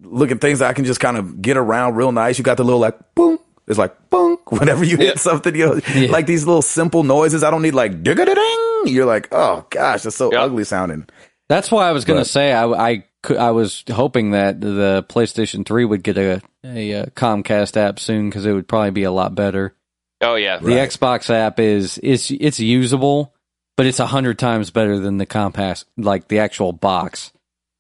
[0.03, 2.39] looking things that I can just kind of get around real nice.
[2.39, 3.39] You got the little like boom.
[3.69, 5.15] It's like boom whenever you hit yeah.
[5.17, 6.11] something, you know, yeah.
[6.11, 7.45] like these little simple noises.
[7.45, 8.83] I don't need like ding ding.
[8.85, 11.07] You're like, oh gosh, that's so ugly sounding.
[11.53, 13.05] That's why I was going to say I, I
[13.39, 18.31] I was hoping that the PlayStation 3 would get a, a, a Comcast app soon
[18.31, 19.75] because it would probably be a lot better.
[20.23, 20.89] Oh yeah, the right.
[20.89, 23.35] Xbox app is is it's usable,
[23.77, 27.33] but it's a hundred times better than the Comcast, like the actual box.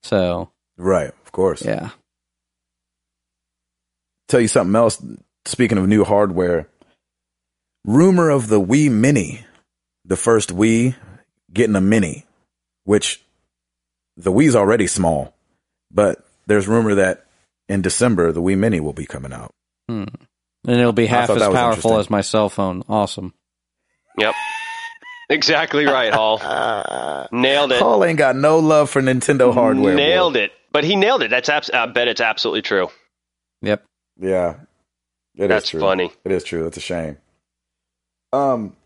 [0.02, 1.92] So right, of course, yeah.
[4.28, 5.02] Tell you something else.
[5.46, 6.68] Speaking of new hardware,
[7.86, 9.46] rumor of the Wii Mini,
[10.04, 10.94] the first Wii
[11.50, 12.26] getting a Mini,
[12.84, 13.22] which
[14.22, 15.34] the Wii's already small,
[15.90, 17.26] but there's rumor that
[17.68, 19.52] in December the Wii Mini will be coming out.
[19.88, 20.04] Hmm.
[20.64, 22.82] And it'll be half as powerful as my cell phone.
[22.88, 23.34] Awesome.
[24.18, 24.34] Yep.
[25.30, 26.38] Exactly right, Hall.
[27.32, 27.78] nailed it.
[27.78, 29.94] Hall ain't got no love for Nintendo hardware.
[29.94, 30.40] Nailed boy.
[30.40, 30.52] it.
[30.72, 31.30] But he nailed it.
[31.30, 32.90] That's abs- I bet it's absolutely true.
[33.62, 33.82] Yep.
[34.20, 34.56] Yeah.
[35.36, 36.12] It That's funny.
[36.24, 36.66] It is true.
[36.66, 37.16] It's a shame.
[38.32, 38.76] Um,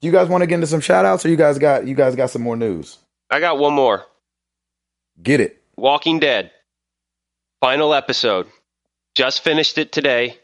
[0.00, 1.94] do you guys want to get into some shout outs or you guys got you
[1.96, 2.98] guys got some more news?
[3.30, 4.04] I got one more.
[5.22, 5.62] Get it.
[5.76, 6.50] Walking Dead.
[7.60, 8.46] Final episode.
[9.14, 10.38] Just finished it today.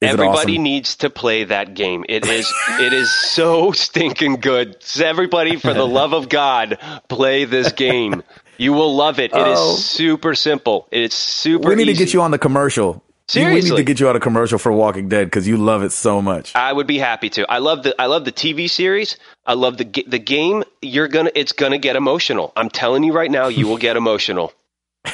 [0.00, 0.62] Is everybody awesome?
[0.62, 2.04] needs to play that game.
[2.08, 4.76] It is it is so stinking good.
[5.02, 6.78] Everybody, for the love of God,
[7.08, 8.22] play this game.
[8.58, 9.32] You will love it.
[9.32, 9.74] It oh.
[9.74, 10.88] is super simple.
[10.90, 11.68] It's super.
[11.68, 11.92] We need easy.
[11.94, 13.02] to get you on the commercial.
[13.28, 15.82] Seriously, we need to get you out a commercial for Walking Dead because you love
[15.82, 16.54] it so much.
[16.54, 17.50] I would be happy to.
[17.50, 19.16] I love the I love the TV series.
[19.46, 20.62] I love the the game.
[20.82, 22.52] You're gonna it's gonna get emotional.
[22.54, 24.52] I'm telling you right now, you will get emotional.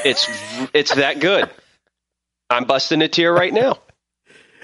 [0.05, 0.29] It's
[0.75, 1.49] it's that good.
[2.49, 3.79] I'm busting a tear right now.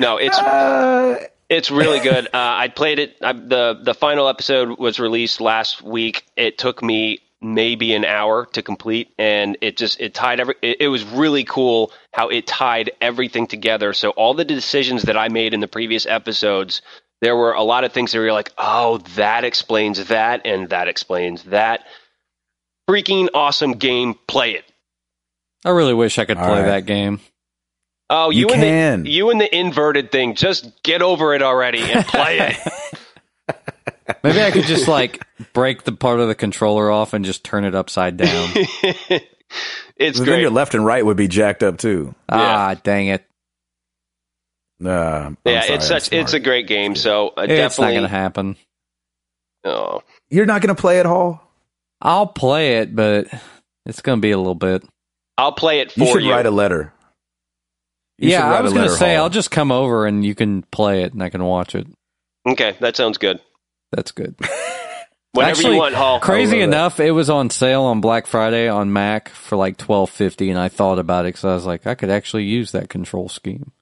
[0.01, 2.27] No, it's uh, it's really good.
[2.27, 3.17] Uh, I played it.
[3.23, 6.25] I, the The final episode was released last week.
[6.37, 7.21] It took me
[7.55, 10.55] maybe an hour to complete, and it just it tied every.
[10.63, 13.93] It, it was really cool how it tied everything together.
[13.93, 16.83] So all the decisions that I made in the previous episodes,
[17.23, 20.89] there were a lot of things that were like, oh, that explains that, and that
[20.89, 21.85] explains that.
[22.91, 24.15] Freaking awesome game!
[24.29, 24.65] Play it.
[25.65, 26.67] I really wish I could All play right.
[26.67, 27.21] that game.
[28.09, 29.03] Oh, You you, and can.
[29.03, 30.37] the you and the inverted thing.
[30.37, 32.57] Just get over it already and play it.
[34.23, 37.65] Maybe I could just like break the part of the controller off and just turn
[37.65, 38.51] it upside down.
[39.97, 40.41] it's Then great.
[40.41, 42.15] your left and right would be jacked up too.
[42.29, 43.25] Ah, dang it!
[44.79, 46.95] Nah, I'm yeah, sorry, it's I'm such it's a great game.
[46.97, 47.95] So uh, It's not definitely.
[47.95, 48.57] going to happen.
[49.65, 50.03] oh.
[50.29, 51.41] You're not going to play it, Hall.
[52.03, 53.27] I'll play it, but
[53.87, 54.83] it's going to be a little bit.
[55.39, 56.13] I'll play it for You you.
[56.13, 56.93] should write a letter.
[58.19, 59.25] You yeah, I was going to say Hall.
[59.25, 61.87] I'll just come over and you can play it and I can watch it.
[62.47, 63.41] okay, that sounds good.
[63.93, 64.37] That's good.
[65.37, 66.19] Whenever Actually, you want, Hall.
[66.19, 66.77] Crazy love that.
[66.77, 70.59] enough, it was on sale on Black Friday on Mac for like twelve fifty, and
[70.59, 73.73] I thought about it because I was like, I could actually use that control scheme.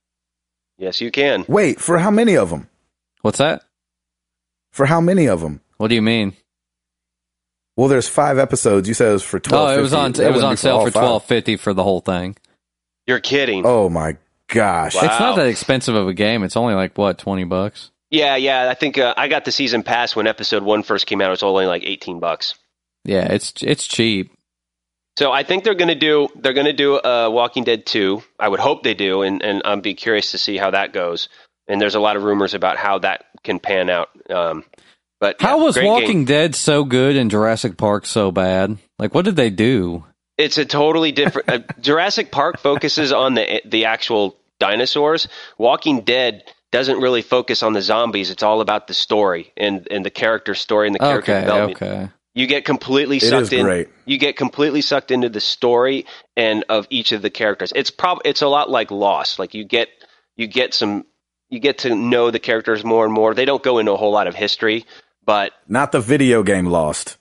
[0.78, 1.44] Yes, you can.
[1.46, 2.68] Wait, for how many of them?
[3.22, 3.62] What's that?
[4.72, 5.61] For how many of them?
[5.76, 6.34] What do you mean?
[7.76, 8.88] Well, there's five episodes.
[8.88, 9.68] You said it was for twelve.
[9.68, 12.36] Oh, it was on it was on sale for twelve fifty for the whole thing.
[13.07, 13.62] You're kidding.
[13.64, 14.16] Oh my
[14.48, 14.96] gosh!
[14.96, 15.02] Wow.
[15.02, 16.42] It's not that expensive of a game.
[16.42, 17.92] It's only like what twenty bucks.
[18.14, 18.68] Yeah, yeah.
[18.70, 21.28] I think uh, I got the season pass when episode one first came out.
[21.28, 22.54] It was only like eighteen bucks.
[23.04, 24.32] Yeah, it's it's cheap.
[25.16, 28.22] So I think they're going to do they're going to do uh, Walking Dead two.
[28.38, 31.28] I would hope they do, and and I'm be curious to see how that goes.
[31.66, 34.10] And there's a lot of rumors about how that can pan out.
[34.30, 34.64] Um,
[35.20, 36.24] but How yeah, was Walking game.
[36.26, 38.76] Dead so good and Jurassic Park so bad?
[38.98, 40.04] Like, what did they do?
[40.36, 41.48] It's a totally different.
[41.52, 45.26] uh, Jurassic Park focuses on the the actual dinosaurs.
[45.58, 46.44] Walking Dead
[46.75, 48.31] doesn't really focus on the zombies.
[48.31, 51.83] It's all about the story and and the character story and the character Okay, development.
[51.83, 52.09] okay.
[52.35, 53.64] You get completely sucked is in.
[53.64, 53.89] great.
[54.07, 56.05] You get completely sucked into the story
[56.37, 57.72] and of each of the characters.
[57.77, 59.39] It's prob it's a lot like Lost.
[59.39, 59.89] Like you get
[60.37, 61.05] you get some
[61.49, 63.35] you get to know the characters more and more.
[63.35, 64.85] They don't go into a whole lot of history,
[65.25, 67.18] but Not the video game Lost,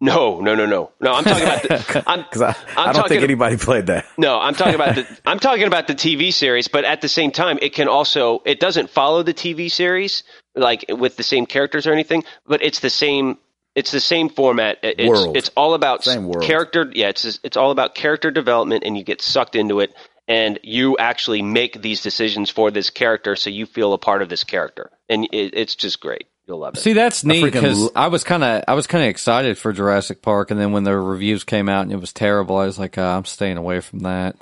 [0.00, 1.12] no, no, no, no, no.
[1.14, 2.04] I'm talking about the.
[2.06, 4.06] I'm, I, I I'm don't talking- think anybody played that.
[4.18, 5.06] no, I'm talking about the.
[5.26, 8.42] I'm talking about the TV series, but at the same time, it can also.
[8.44, 10.22] It doesn't follow the TV series
[10.54, 13.38] like with the same characters or anything, but it's the same.
[13.74, 14.78] It's the same format.
[14.82, 15.36] It's World.
[15.36, 16.42] it's all about Same world.
[16.44, 16.90] character.
[16.94, 19.92] Yeah, it's it's all about character development, and you get sucked into it,
[20.26, 24.30] and you actually make these decisions for this character, so you feel a part of
[24.30, 26.26] this character, and it, it's just great.
[26.46, 26.80] You'll love it.
[26.80, 29.72] See, that's neat because lo- I was kind of I was kind of excited for
[29.72, 32.78] Jurassic Park, and then when the reviews came out and it was terrible, I was
[32.78, 34.36] like, uh, I'm staying away from that.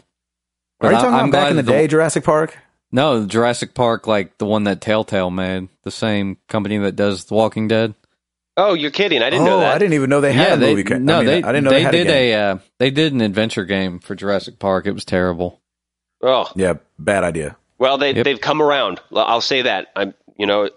[0.80, 2.58] Are you I- talking I'm about back in the that day, Jurassic Park?
[2.92, 7.34] No, Jurassic Park, like the one that Telltale made, the same company that does The
[7.34, 7.94] Walking Dead.
[8.58, 9.22] oh, you're kidding!
[9.22, 9.74] I didn't oh, know that.
[9.74, 10.98] I didn't even know they had yeah, a they movie.
[10.98, 12.34] no, I mean, they I didn't know they, had did a, game.
[12.38, 14.86] a uh, they did an adventure game for Jurassic Park.
[14.86, 15.60] It was terrible.
[16.22, 17.56] Oh, Yeah, bad idea.
[17.78, 18.24] well, they Yep.
[18.24, 19.00] they've come around.
[19.14, 19.88] I'll say that.
[19.96, 20.12] I'm.
[20.36, 20.68] You know,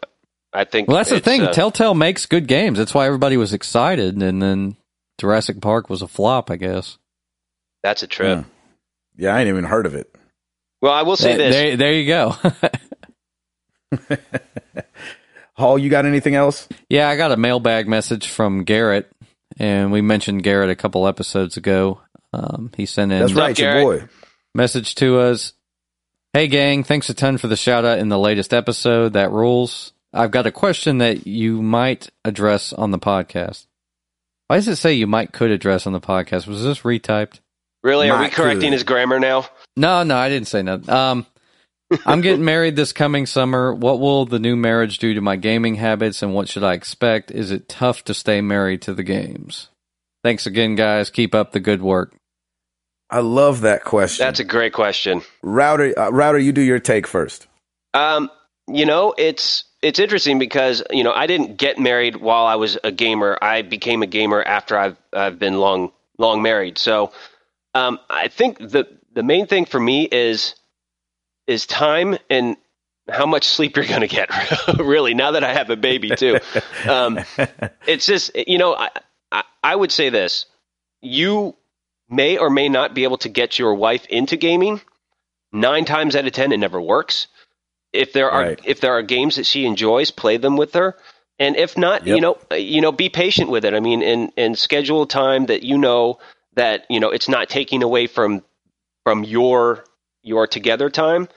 [0.54, 0.88] I think.
[0.88, 1.42] Well, that's the thing.
[1.42, 2.78] uh, Telltale makes good games.
[2.78, 4.76] That's why everybody was excited, and then
[5.20, 6.98] Jurassic Park was a flop, I guess.
[7.84, 8.40] that's a trip.
[8.46, 8.50] Hmm.
[9.16, 10.14] Yeah, I ain't even heard of it.
[10.82, 11.56] Well, I will say there, this.
[11.56, 12.36] there, there you go.
[15.56, 16.68] Hall, you got anything else?
[16.90, 19.12] Yeah, I got a mailbag message from Garrett,
[19.58, 22.02] and we mentioned Garrett a couple episodes ago.
[22.32, 24.08] Um, he sent in That's right, your boy.
[24.54, 25.54] message to us.
[26.34, 29.14] Hey gang, thanks a ton for the shout out in the latest episode.
[29.14, 29.94] That rules.
[30.14, 33.68] I've got a question that you might address on the podcast.
[34.48, 36.48] Why does it say you might could address on the podcast?
[36.48, 37.40] Was this retyped?
[37.84, 38.74] Really, are we correcting good.
[38.74, 39.46] his grammar now?
[39.76, 40.90] No, no, I didn't say nothing.
[40.90, 41.26] Um,
[42.06, 43.74] I'm getting married this coming summer.
[43.74, 47.32] What will the new marriage do to my gaming habits and what should I expect?
[47.32, 49.70] Is it tough to stay married to the games?
[50.24, 51.10] Thanks again, guys.
[51.10, 52.16] Keep up the good work.
[53.10, 54.26] I love that question.
[54.26, 55.22] That's a great question.
[55.42, 55.98] router.
[55.98, 57.48] Uh, router, you do your take first.
[57.94, 58.30] Um,
[58.68, 62.78] you know, it's it's interesting because you know I didn't get married while I was
[62.84, 63.38] a gamer.
[63.42, 66.78] I became a gamer after I've I've been long long married.
[66.78, 67.12] So,
[67.74, 70.56] um, I think the the main thing for me is
[71.46, 72.58] is time and
[73.10, 74.30] how much sleep you're going to get.
[74.80, 76.40] really, now that I have a baby too,
[76.88, 77.20] um,
[77.88, 78.90] it's just you know I,
[79.32, 80.46] I I would say this:
[81.02, 81.56] you
[82.10, 84.82] may or may not be able to get your wife into gaming.
[85.54, 87.28] Nine times out of ten, it never works.
[87.98, 88.62] If there are Right.
[88.64, 90.96] if there are games that she enjoys, play them with her.
[91.40, 92.16] And if not, Yep.
[92.16, 93.74] you know, you know, be patient with it.
[93.76, 96.20] I mean, and and schedule time that you know
[96.56, 98.44] that you know it's not taking away from
[99.04, 99.86] from your
[100.24, 101.28] your together time.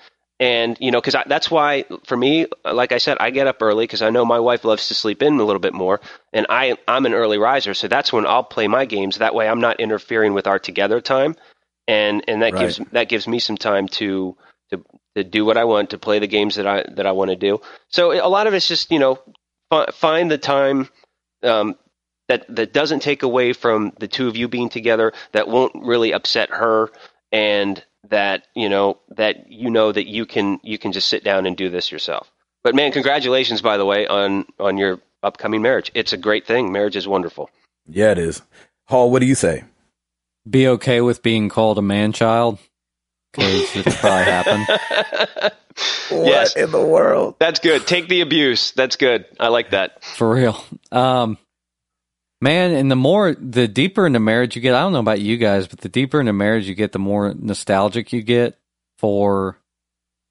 [0.40, 3.84] and you know because that's why for me like i said i get up early
[3.84, 6.00] because i know my wife loves to sleep in a little bit more
[6.32, 9.48] and i i'm an early riser so that's when i'll play my games that way
[9.48, 11.36] i'm not interfering with our together time
[11.88, 12.56] and and that Right.
[12.56, 14.36] gives that gives me some time to
[14.70, 14.84] to
[15.16, 17.36] to do what i want to play the games that i that i want to
[17.36, 17.60] do.
[17.88, 19.18] So a lot of it's just you know
[19.70, 20.88] fi- find the time
[21.42, 21.76] um
[22.28, 26.12] that that doesn't take away from the two of you being together that won't really
[26.12, 26.90] upset her
[27.32, 31.46] and that you know that you know that you can you can just sit down
[31.46, 32.30] and do this yourself.
[32.62, 35.90] But man congratulations by the way on on your upcoming marriage.
[35.94, 36.72] It's a great thing.
[36.72, 37.50] Marriage is wonderful.
[37.88, 38.42] Yeah, it is.
[38.86, 39.64] Hall, what do you say?
[40.48, 42.58] Be okay with being called a man child
[43.32, 45.52] because it's probably happened.
[46.10, 46.56] Yes.
[46.56, 47.36] in the world?
[47.38, 50.62] that's good take the abuse that's good i like that For real.
[50.92, 51.38] Um,
[52.40, 55.36] man, and the more, the deeper into marriage you get, I don't know about you
[55.36, 58.58] guys, but the deeper into marriage you get, the more nostalgic you get
[58.98, 59.56] for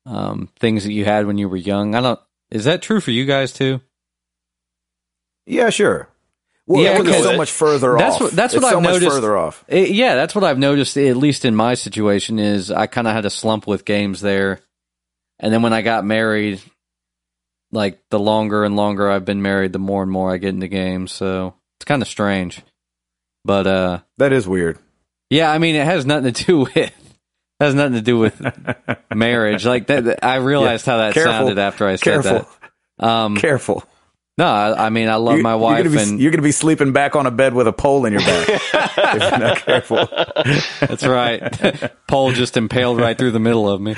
[0.05, 1.95] um, things that you had when you were young.
[1.95, 2.19] I don't,
[2.51, 3.79] is that true for you guys too?
[5.45, 6.09] Yeah, sure.
[6.69, 8.21] Well, Yeah, yeah, it's so much further That's off.
[8.21, 9.09] what- that's what so I've much noticed.
[9.11, 9.65] further off.
[9.67, 13.13] It- yeah, that's what I've noticed, at least in my situation, is I kind of
[13.15, 14.59] had a slump with games there.
[15.39, 16.61] And then when I got married,
[17.71, 20.67] like the longer and longer I've been married, the more and more I get into
[20.67, 21.11] games.
[21.11, 22.61] So it's kind of strange.
[23.43, 24.77] But uh, That is weird.
[25.31, 26.91] yeah, I mean, it has nothing to do with
[27.59, 28.39] has nothing to do with
[29.13, 29.65] marriage.
[29.65, 31.33] Like that, I realized how that Careful.
[31.33, 32.47] sounded after I said Careful.
[32.99, 33.07] that.
[33.07, 33.83] Um, Careful.
[34.39, 36.39] No, I, I mean, I love You- my you're wife, gonna be, and you're going
[36.41, 39.37] to be sleeping back on a bed with a pole in your back if you're
[39.39, 40.07] not careful.
[40.79, 41.91] that's right.
[42.07, 43.95] Pole just impaled right through the middle of me.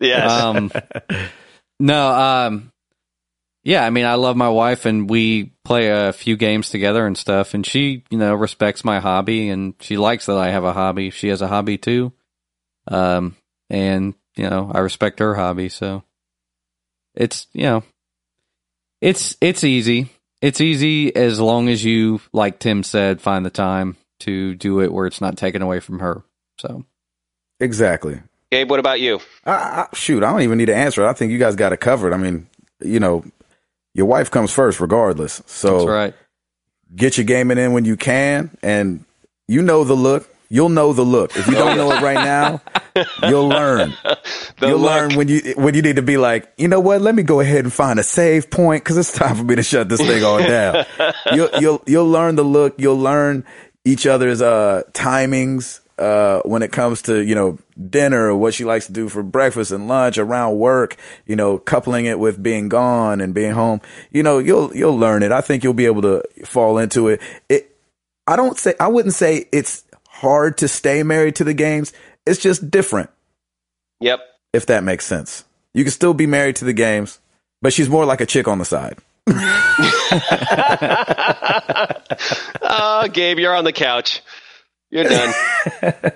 [0.00, 0.72] yes um
[1.78, 2.72] no um
[3.62, 7.16] yeah i mean i love my wife and we play a few games together and
[7.16, 10.72] stuff and she you know respects my hobby and she likes that i have a
[10.72, 12.12] hobby she has a hobby too
[12.88, 13.36] um
[13.70, 16.02] and you know i respect her hobby so
[17.14, 17.82] it's you know
[19.04, 23.96] it's it's easy it's easy as long as you like tim said find the time
[24.20, 26.22] to do it where it's not taken away from her
[26.58, 26.84] so
[27.60, 28.20] Exactly.
[28.50, 31.08] gabe what about you I, I, shoot, I don't even need to answer it.
[31.08, 32.12] I think you guys got it covered.
[32.12, 32.48] I mean,
[32.80, 33.24] you know,
[33.94, 35.42] your wife comes first regardless.
[35.46, 36.14] So that's right
[36.94, 39.04] get your gaming in when you can, and
[39.48, 40.28] you know the look.
[40.54, 41.36] You'll know the look.
[41.36, 42.60] If you don't know it right now,
[43.28, 43.92] you'll learn.
[44.04, 44.88] the you'll look.
[44.88, 47.00] learn when you when you need to be like, you know what?
[47.00, 49.64] Let me go ahead and find a save point because it's time for me to
[49.64, 50.84] shut this thing all down.
[51.32, 52.74] you'll you'll you'll learn the look.
[52.78, 53.44] You'll learn
[53.84, 57.58] each other's uh timings uh when it comes to you know
[57.90, 60.96] dinner or what she likes to do for breakfast and lunch around work.
[61.26, 63.80] You know, coupling it with being gone and being home.
[64.12, 65.32] You know, you'll you'll learn it.
[65.32, 67.20] I think you'll be able to fall into it.
[67.48, 67.76] It
[68.28, 69.82] I don't say I wouldn't say it's
[70.20, 71.92] hard to stay married to the games.
[72.26, 73.10] It's just different
[74.00, 74.20] yep
[74.52, 75.44] if that makes sense.
[75.72, 77.18] You can still be married to the games,
[77.60, 78.98] but she's more like a chick on the side.
[82.62, 84.22] oh gabe you're on the couch
[84.90, 85.32] you're done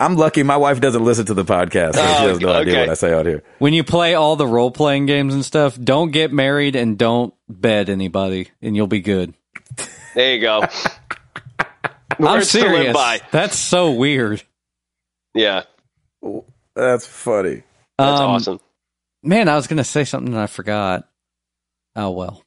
[0.00, 2.80] I'm lucky my wife doesn't listen to the podcast, so she Oh, has no idea
[2.80, 3.44] what I say out here.
[3.58, 7.32] when you play all the role playing games and stuff, don't get married and don't
[7.48, 9.34] bed anybody, and you'll be good.
[10.16, 10.64] there you go
[12.18, 12.92] I'm Words to live serious.
[12.94, 13.20] by.
[13.30, 14.42] That's so weird.
[15.34, 15.62] yeah
[16.74, 17.62] That's funny.
[17.98, 18.60] that's Um, awesome
[19.22, 21.08] Man, I was gonna say something and I forgot.
[21.96, 22.42] Oh well.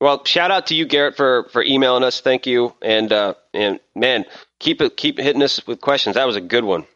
[0.00, 2.20] Well, shout out to you, Garrett, for for emailing us.
[2.20, 4.26] Thank you, and uh, and man,
[4.60, 6.16] keep it keep hitting us with questions.
[6.16, 6.86] That was a good one.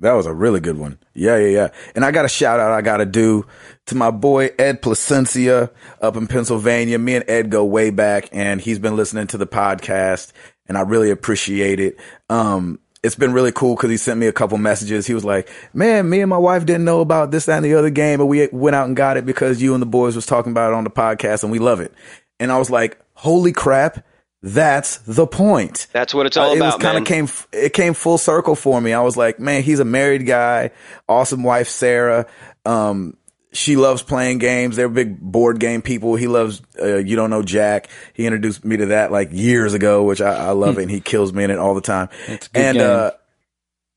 [0.00, 0.98] That was a really good one.
[1.14, 1.68] Yeah, yeah, yeah.
[1.96, 3.46] And I got a shout out I got to do
[3.86, 6.98] to my boy Ed Placencia up in Pennsylvania.
[6.98, 10.32] Me and Ed go way back and he's been listening to the podcast
[10.68, 11.98] and I really appreciate it.
[12.28, 15.06] Um, it's been really cool because he sent me a couple messages.
[15.06, 17.74] He was like, man, me and my wife didn't know about this, that, and the
[17.74, 20.24] other game, but we went out and got it because you and the boys was
[20.24, 21.92] talking about it on the podcast and we love it.
[22.40, 24.04] And I was like, holy crap.
[24.42, 25.86] That's the point.
[25.92, 28.54] That's what it's all Uh, it about, was kind of came it came full circle
[28.54, 28.92] for me.
[28.92, 30.70] I was like, man, he's a married guy,
[31.08, 32.26] awesome wife Sarah.
[32.66, 33.16] Um,
[33.54, 34.76] she loves playing games.
[34.76, 36.16] They're big board game people.
[36.16, 37.88] He loves uh, you don't know Jack.
[38.12, 40.82] He introduced me to that like years ago, which I, I love it.
[40.82, 42.08] And he kills me in it all the time.
[42.26, 42.86] It's good and game.
[42.86, 43.10] uh,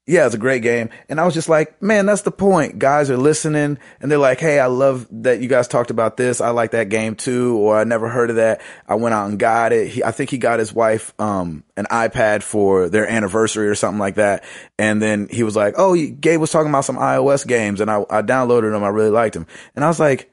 [0.08, 0.90] yeah, it's a great game.
[1.10, 2.80] And I was just like, man, that's the point.
[2.80, 6.40] Guys are listening and they're like, Hey, I love that you guys talked about this.
[6.40, 7.58] I like that game too.
[7.58, 8.62] Or I never heard of that.
[8.88, 9.90] I went out and got it.
[9.90, 14.00] He, I think he got his wife, um, an iPad for their anniversary or something
[14.00, 14.46] like that.
[14.80, 18.06] And then he was like, Oh, Gabe was talking about some iOS games and I,
[18.10, 18.86] I downloaded them.
[18.86, 19.46] I really liked them.
[19.76, 20.32] And I was like,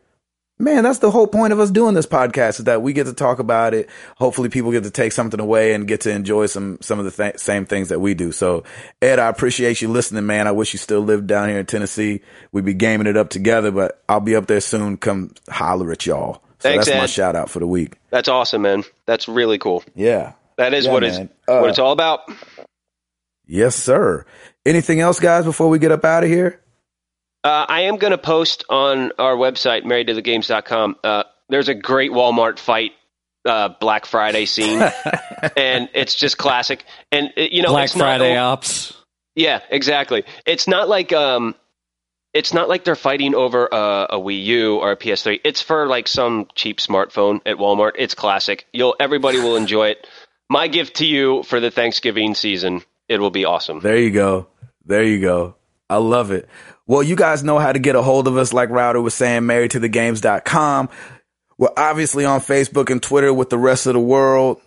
[0.64, 3.12] man, that's the whole point of us doing this podcast is that we get to
[3.12, 3.88] talk about it.
[4.16, 7.10] Hopefully people get to take something away and get to enjoy some, some of the
[7.10, 8.32] th- same things that we do.
[8.32, 8.64] So
[9.00, 10.48] Ed, I appreciate you listening, man.
[10.48, 12.22] I wish you still lived down here in Tennessee.
[12.50, 14.96] We'd be gaming it up together, but I'll be up there soon.
[14.96, 16.42] Come holler at y'all.
[16.58, 17.98] So Thanks, that's my shout out for the week.
[18.10, 18.84] That's awesome, man.
[19.04, 19.84] That's really cool.
[19.94, 20.32] Yeah.
[20.56, 21.18] That is Yeah, what is.
[21.18, 22.20] Uh, what it's all about.
[23.46, 24.24] Yes, sir.
[24.64, 26.60] Anything else, guys, before we get up out of here?
[27.44, 30.96] Uh, I am going to post on our website, marriedtothegames.com.
[31.04, 32.92] Uh, there's a great Walmart fight
[33.44, 34.80] uh, Black Friday scene,
[35.56, 36.84] and it's just classic.
[37.12, 38.94] And uh, you know, Black it's not- Friday ops.
[39.36, 40.24] Yeah, exactly.
[40.46, 41.54] It's not like um,
[42.32, 45.40] it's not like they're fighting over a, a Wii U or a PS3.
[45.44, 47.92] It's for like some cheap smartphone at Walmart.
[47.98, 48.64] It's classic.
[48.72, 50.06] You'll everybody will enjoy it.
[50.48, 52.82] My gift to you for the Thanksgiving season.
[53.08, 53.80] It will be awesome.
[53.80, 54.46] There you go.
[54.86, 55.56] There you go.
[55.88, 56.48] I love it.
[56.86, 59.46] Well, you guys know how to get a hold of us, like Router was saying,
[59.46, 60.88] married to the games.com.
[61.56, 64.60] We're obviously on Facebook and Twitter with the rest of the world.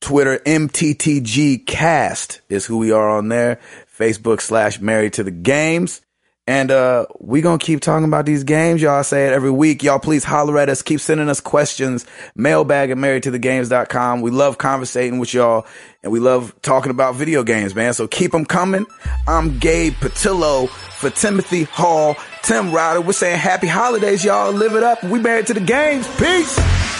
[0.00, 3.60] Twitter, MTTG Cast is who we are on there.
[3.98, 6.02] Facebook slash married to the games.
[6.46, 8.82] And uh we gonna keep talking about these games.
[8.82, 9.82] Y'all say it every week.
[9.82, 10.82] Y'all please holler at us.
[10.82, 12.04] Keep sending us questions.
[12.34, 14.20] Mailbag at marriedtothegames.com.
[14.20, 15.66] We love conversating with y'all
[16.02, 17.94] and we love talking about video games, man.
[17.94, 18.84] So keep them coming.
[19.26, 23.00] I'm Gabe Patillo for Timothy Hall, Tim Ryder.
[23.00, 24.52] We're saying happy holidays, y'all.
[24.52, 25.02] Live it up.
[25.02, 26.06] We married to the games.
[26.18, 26.93] Peace.